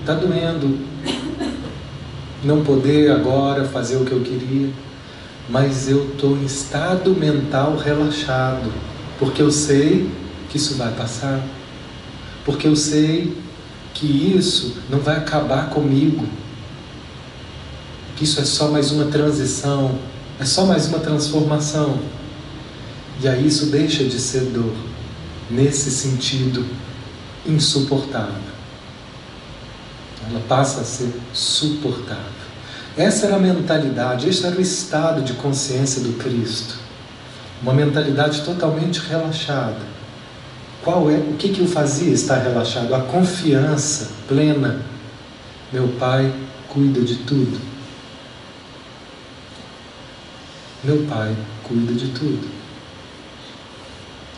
[0.00, 0.78] está doendo
[2.42, 4.70] não poder agora fazer o que eu queria,
[5.48, 8.72] mas eu estou em estado mental relaxado,
[9.18, 10.10] porque eu sei
[10.48, 11.40] que isso vai passar,
[12.44, 13.36] porque eu sei
[13.94, 16.26] que isso não vai acabar comigo,
[18.16, 19.98] que isso é só mais uma transição
[20.38, 21.98] é só mais uma transformação.
[23.20, 24.72] E aí isso deixa de ser dor,
[25.50, 26.64] nesse sentido
[27.44, 28.47] insuportável.
[30.30, 32.38] Ela passa a ser suportável.
[32.96, 36.76] Essa era a mentalidade, esse era o estado de consciência do Cristo.
[37.62, 39.80] Uma mentalidade totalmente relaxada.
[40.82, 42.94] Qual é, o que que o fazia estar relaxado?
[42.94, 44.80] A confiança plena.
[45.72, 46.32] Meu Pai
[46.68, 47.60] cuida de tudo.
[50.82, 52.48] Meu Pai cuida de tudo.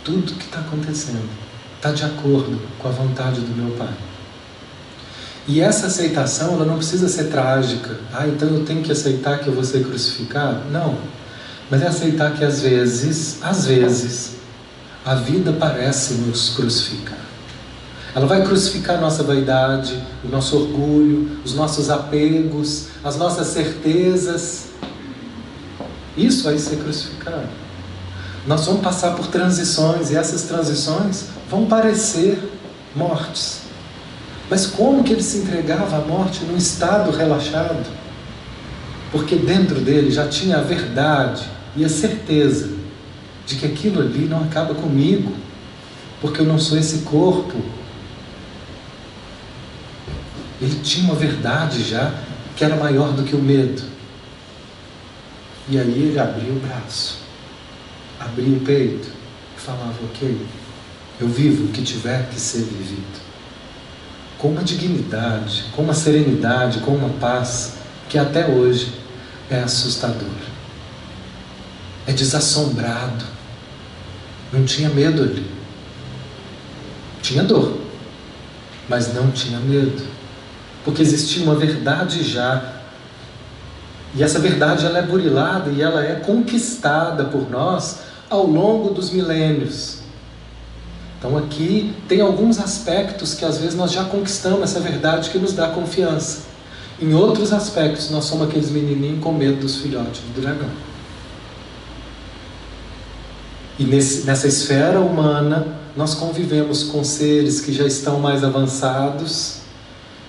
[0.05, 1.29] Tudo que está acontecendo
[1.77, 4.10] está de acordo com a vontade do meu Pai.
[5.47, 7.97] E essa aceitação, ela não precisa ser trágica.
[8.13, 10.71] Ah, então eu tenho que aceitar que eu vou ser crucificado?
[10.71, 10.97] Não.
[11.71, 14.37] Mas é aceitar que às vezes, às vezes,
[15.05, 17.19] a vida parece nos crucificar.
[18.15, 24.71] Ela vai crucificar a nossa vaidade, o nosso orgulho, os nossos apegos, as nossas certezas,
[26.17, 27.49] isso vai ser crucificado.
[28.47, 32.39] Nós vamos passar por transições e essas transições vão parecer
[32.95, 33.61] mortes.
[34.51, 37.89] Mas como que ele se entregava à morte num estado relaxado?
[39.13, 41.45] Porque dentro dele já tinha a verdade
[41.77, 42.69] e a certeza
[43.47, 45.33] de que aquilo ali não acaba comigo,
[46.21, 47.63] porque eu não sou esse corpo.
[50.61, 52.13] Ele tinha uma verdade já
[52.57, 53.83] que era maior do que o medo.
[55.69, 57.19] E aí ele abria o braço,
[58.19, 59.09] abria o peito
[59.57, 60.47] e falava: Ok,
[61.21, 63.30] eu vivo o que tiver que ser vivido.
[64.41, 67.75] Com uma dignidade, com uma serenidade, com uma paz
[68.09, 68.93] que até hoje
[69.51, 70.51] é assustadora.
[72.07, 73.25] É desassombrado.
[74.53, 75.47] Não tinha medo ali.
[77.23, 77.79] Tinha dor,
[78.89, 80.03] mas não tinha medo.
[80.85, 82.81] Porque existia uma verdade já.
[84.15, 89.11] E essa verdade ela é burilada e ela é conquistada por nós ao longo dos
[89.11, 90.00] milênios.
[91.21, 95.53] Então aqui tem alguns aspectos que às vezes nós já conquistamos essa verdade que nos
[95.53, 96.45] dá confiança.
[97.01, 100.71] Em outros aspectos nós somos aqueles menininhos com medo dos filhotes do dragão.
[103.79, 109.61] E nesse, nessa esfera humana nós convivemos com seres que já estão mais avançados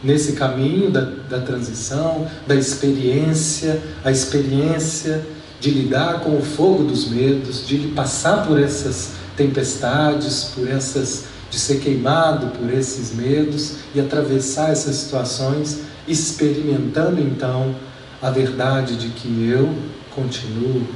[0.03, 5.25] nesse caminho da, da transição, da experiência, a experiência
[5.61, 9.11] de lidar com o fogo dos medos, de passar por essas
[9.41, 17.75] tempestades, por essas de ser queimado por esses medos e atravessar essas situações, experimentando então
[18.21, 19.75] a verdade de que eu
[20.15, 20.87] continuo,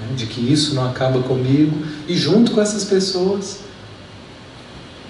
[0.00, 3.60] né, de que isso não acaba comigo, e junto com essas pessoas,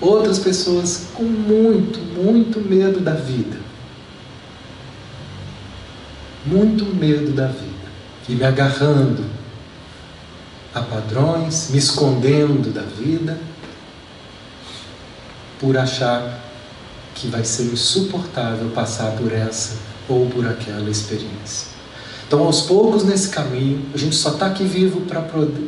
[0.00, 3.58] outras pessoas com muito, muito medo da vida.
[6.46, 7.74] Muito medo da vida.
[8.28, 9.33] E me agarrando
[10.74, 13.38] a padrões, me escondendo da vida,
[15.60, 16.40] por achar
[17.14, 19.76] que vai ser insuportável passar por essa
[20.08, 21.68] ou por aquela experiência.
[22.26, 25.22] Então, aos poucos nesse caminho, a gente só está aqui vivo para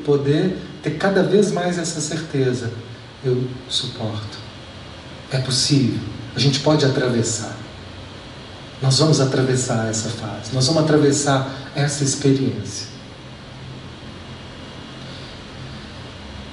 [0.04, 2.72] poder ter cada vez mais essa certeza.
[3.24, 4.38] Eu suporto.
[5.30, 6.00] É possível.
[6.34, 7.56] A gente pode atravessar.
[8.82, 10.52] Nós vamos atravessar essa fase.
[10.52, 12.95] Nós vamos atravessar essa experiência.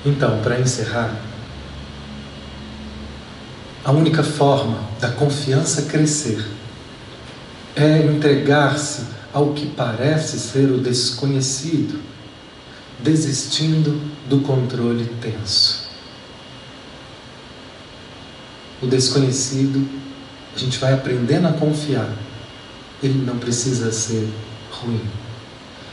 [0.05, 1.15] Então, para encerrar,
[3.85, 6.45] a única forma da confiança crescer
[7.75, 11.99] é entregar-se ao que parece ser o desconhecido,
[12.99, 13.99] desistindo
[14.29, 15.89] do controle tenso.
[18.81, 19.87] O desconhecido,
[20.55, 22.09] a gente vai aprendendo a confiar.
[23.01, 24.29] Ele não precisa ser
[24.69, 25.01] ruim.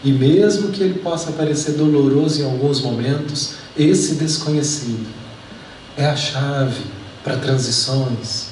[0.03, 5.07] E mesmo que ele possa parecer doloroso em alguns momentos, esse desconhecido
[5.97, 6.83] é a chave
[7.25, 8.49] para transições.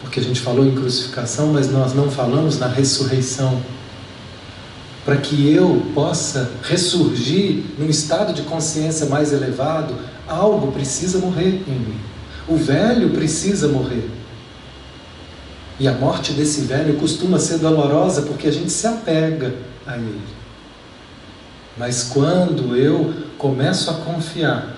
[0.00, 3.60] Porque a gente falou em crucificação, mas nós não falamos na ressurreição.
[5.04, 9.94] Para que eu possa ressurgir num estado de consciência mais elevado,
[10.28, 12.00] algo precisa morrer em mim.
[12.48, 14.08] O velho precisa morrer.
[15.78, 19.54] E a morte desse velho costuma ser dolorosa porque a gente se apega
[19.86, 20.22] a ele.
[21.76, 24.76] Mas quando eu começo a confiar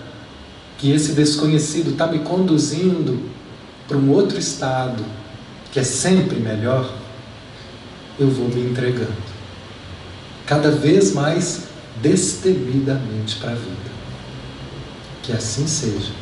[0.79, 3.29] que esse desconhecido está me conduzindo
[3.87, 5.05] para um outro estado,
[5.73, 6.95] que é sempre melhor,
[8.19, 9.29] eu vou me entregando.
[10.47, 11.65] Cada vez mais
[12.01, 13.91] destemidamente para a vida.
[15.23, 16.13] Que assim seja.